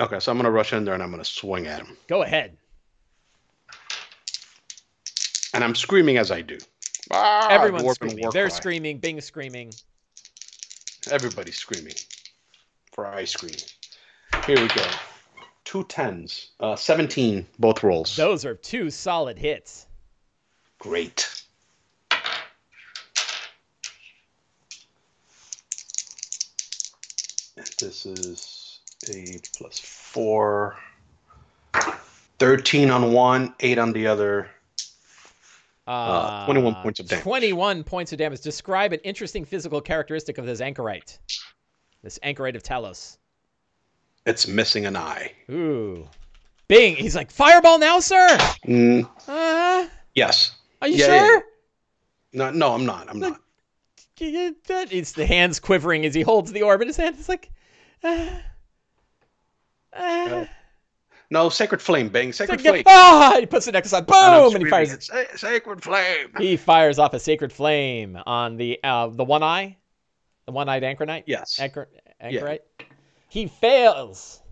[0.00, 2.56] Okay, so I'm gonna rush in there and I'm gonna swing at him, Go ahead.
[5.52, 6.58] and I'm screaming as I do.
[7.10, 8.30] Ah, Everyone's screaming.
[8.32, 8.56] They're cry.
[8.56, 8.98] screaming.
[8.98, 9.72] Bing's screaming.
[11.10, 11.94] Everybody's screaming
[12.92, 13.54] for ice cream.
[14.46, 14.86] Here we go.
[15.64, 18.16] Two tens, uh, seventeen, both rolls.
[18.16, 19.86] Those are two solid hits.
[20.78, 21.26] Great.
[27.78, 28.59] This is
[29.56, 30.76] plus four.
[32.38, 34.48] 13 on one, eight on the other.
[35.86, 37.22] Uh, 21 points of damage.
[37.22, 38.40] 21 points of damage.
[38.40, 41.18] Describe an interesting physical characteristic of this anchorite.
[42.02, 43.18] This anchorite of Talos.
[44.26, 45.32] It's missing an eye.
[45.50, 46.08] Ooh.
[46.68, 46.96] Bing.
[46.96, 48.28] He's like, fireball now, sir?
[48.66, 50.52] Mm, Uh, yes.
[50.80, 51.42] are you Yeah, yeah, sure?
[52.32, 53.10] No, no, I'm not.
[53.10, 53.40] I'm not.
[54.18, 57.16] It's the hands quivering as he holds the orb in his hand.
[57.18, 57.50] It's like,
[58.04, 58.28] uh,
[59.92, 60.44] uh,
[61.30, 62.28] No, sacred flame, bang.
[62.30, 62.82] it's Sacred flame.
[62.86, 63.36] ah!
[63.38, 63.98] He puts it next to side.
[63.98, 64.54] And Boom!
[64.56, 64.92] And he fires.
[64.92, 65.02] it.
[65.02, 66.28] sa- sacred flame.
[66.38, 69.76] He fires off a sacred flame on the uh, the one eye,
[70.46, 71.24] the one-eyed anchor knight.
[71.26, 71.58] Yes.
[71.60, 71.88] Anchor,
[72.20, 72.60] anchorite.
[73.28, 74.42] He fails.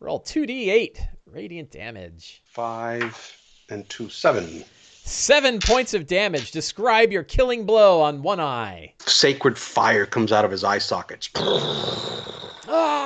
[0.00, 2.42] Roll two d8 radiant damage.
[2.46, 3.36] Five
[3.68, 4.64] and two, seven.
[5.04, 6.50] Seven points of damage.
[6.52, 8.94] Describe your killing blow on one eye.
[9.00, 11.28] Sacred fire comes out of his eye sockets.
[11.36, 12.97] Ah!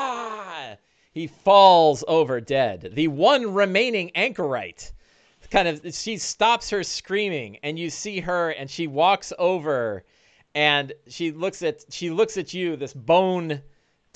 [1.14, 2.92] He falls over dead.
[2.94, 4.92] The one remaining anchorite
[5.50, 10.02] kind of she stops her screaming and you see her and she walks over
[10.54, 13.60] and she looks at she looks at you this bone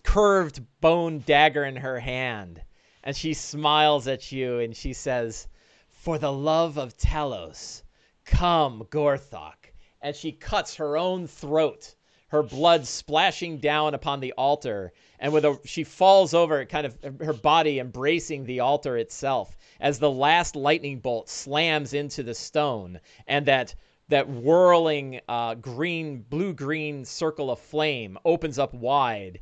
[0.02, 2.62] curved bone dagger in her hand
[3.04, 5.46] and she smiles at you and she says
[5.90, 7.82] for the love of Talos
[8.24, 9.70] come Gorthok
[10.00, 11.94] and she cuts her own throat
[12.28, 16.96] her blood splashing down upon the altar and with a she falls over kind of
[17.20, 23.00] her body embracing the altar itself as the last lightning bolt slams into the stone
[23.26, 23.74] and that
[24.08, 29.40] that whirling uh, green blue green circle of flame opens up wide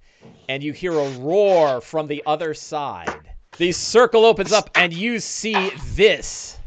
[0.48, 3.30] and you hear a roar from the other side.
[3.58, 6.58] The circle opens up and you see this.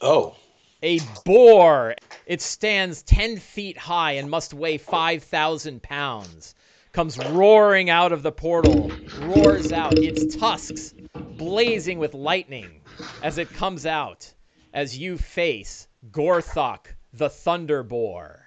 [0.00, 0.36] Oh,
[0.82, 1.94] a boar.
[2.26, 6.54] It stands 10 feet high and must weigh 5,000 pounds.
[6.92, 10.94] Comes roaring out of the portal, roars out, its tusks
[11.40, 12.82] blazing with lightning
[13.22, 14.30] as it comes out
[14.74, 18.44] as you face Gorthok, the Thunder Boar.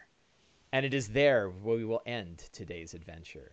[0.71, 3.51] And it is there where we will end today's adventure.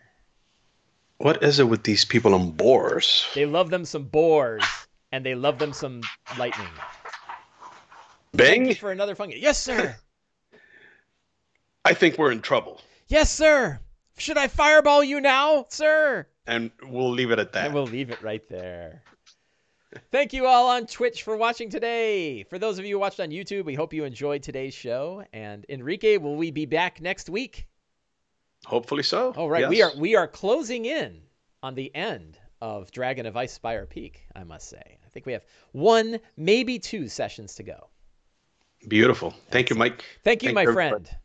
[1.19, 3.27] what is it with these people and boars?
[3.35, 4.65] They love them some boars,
[5.13, 6.03] and they love them some
[6.39, 6.69] lightning.
[8.33, 9.41] You for another fun game.
[9.43, 9.97] Yes, sir.
[11.85, 13.81] I think we're in trouble, Yes, sir.
[14.19, 16.27] Should I fireball you now, sir?
[16.47, 17.67] and we'll leave it at that.
[17.67, 19.03] And we'll leave it right there.
[20.13, 22.45] Thank you all on Twitch for watching today.
[22.45, 25.25] For those of you who watched on YouTube, we hope you enjoyed today's show.
[25.33, 27.67] And Enrique, will we be back next week?
[28.67, 29.33] Hopefully so.
[29.37, 29.71] All right, yes.
[29.71, 31.21] we are we are closing in
[31.63, 34.25] on the end of Dragon of Icespire Peak.
[34.37, 37.89] I must say, I think we have one, maybe two sessions to go.
[38.89, 39.35] Beautiful.
[39.51, 40.05] Thank you, Mike.
[40.25, 40.95] Thank you, Thank my you, friend.
[40.95, 41.17] everybody.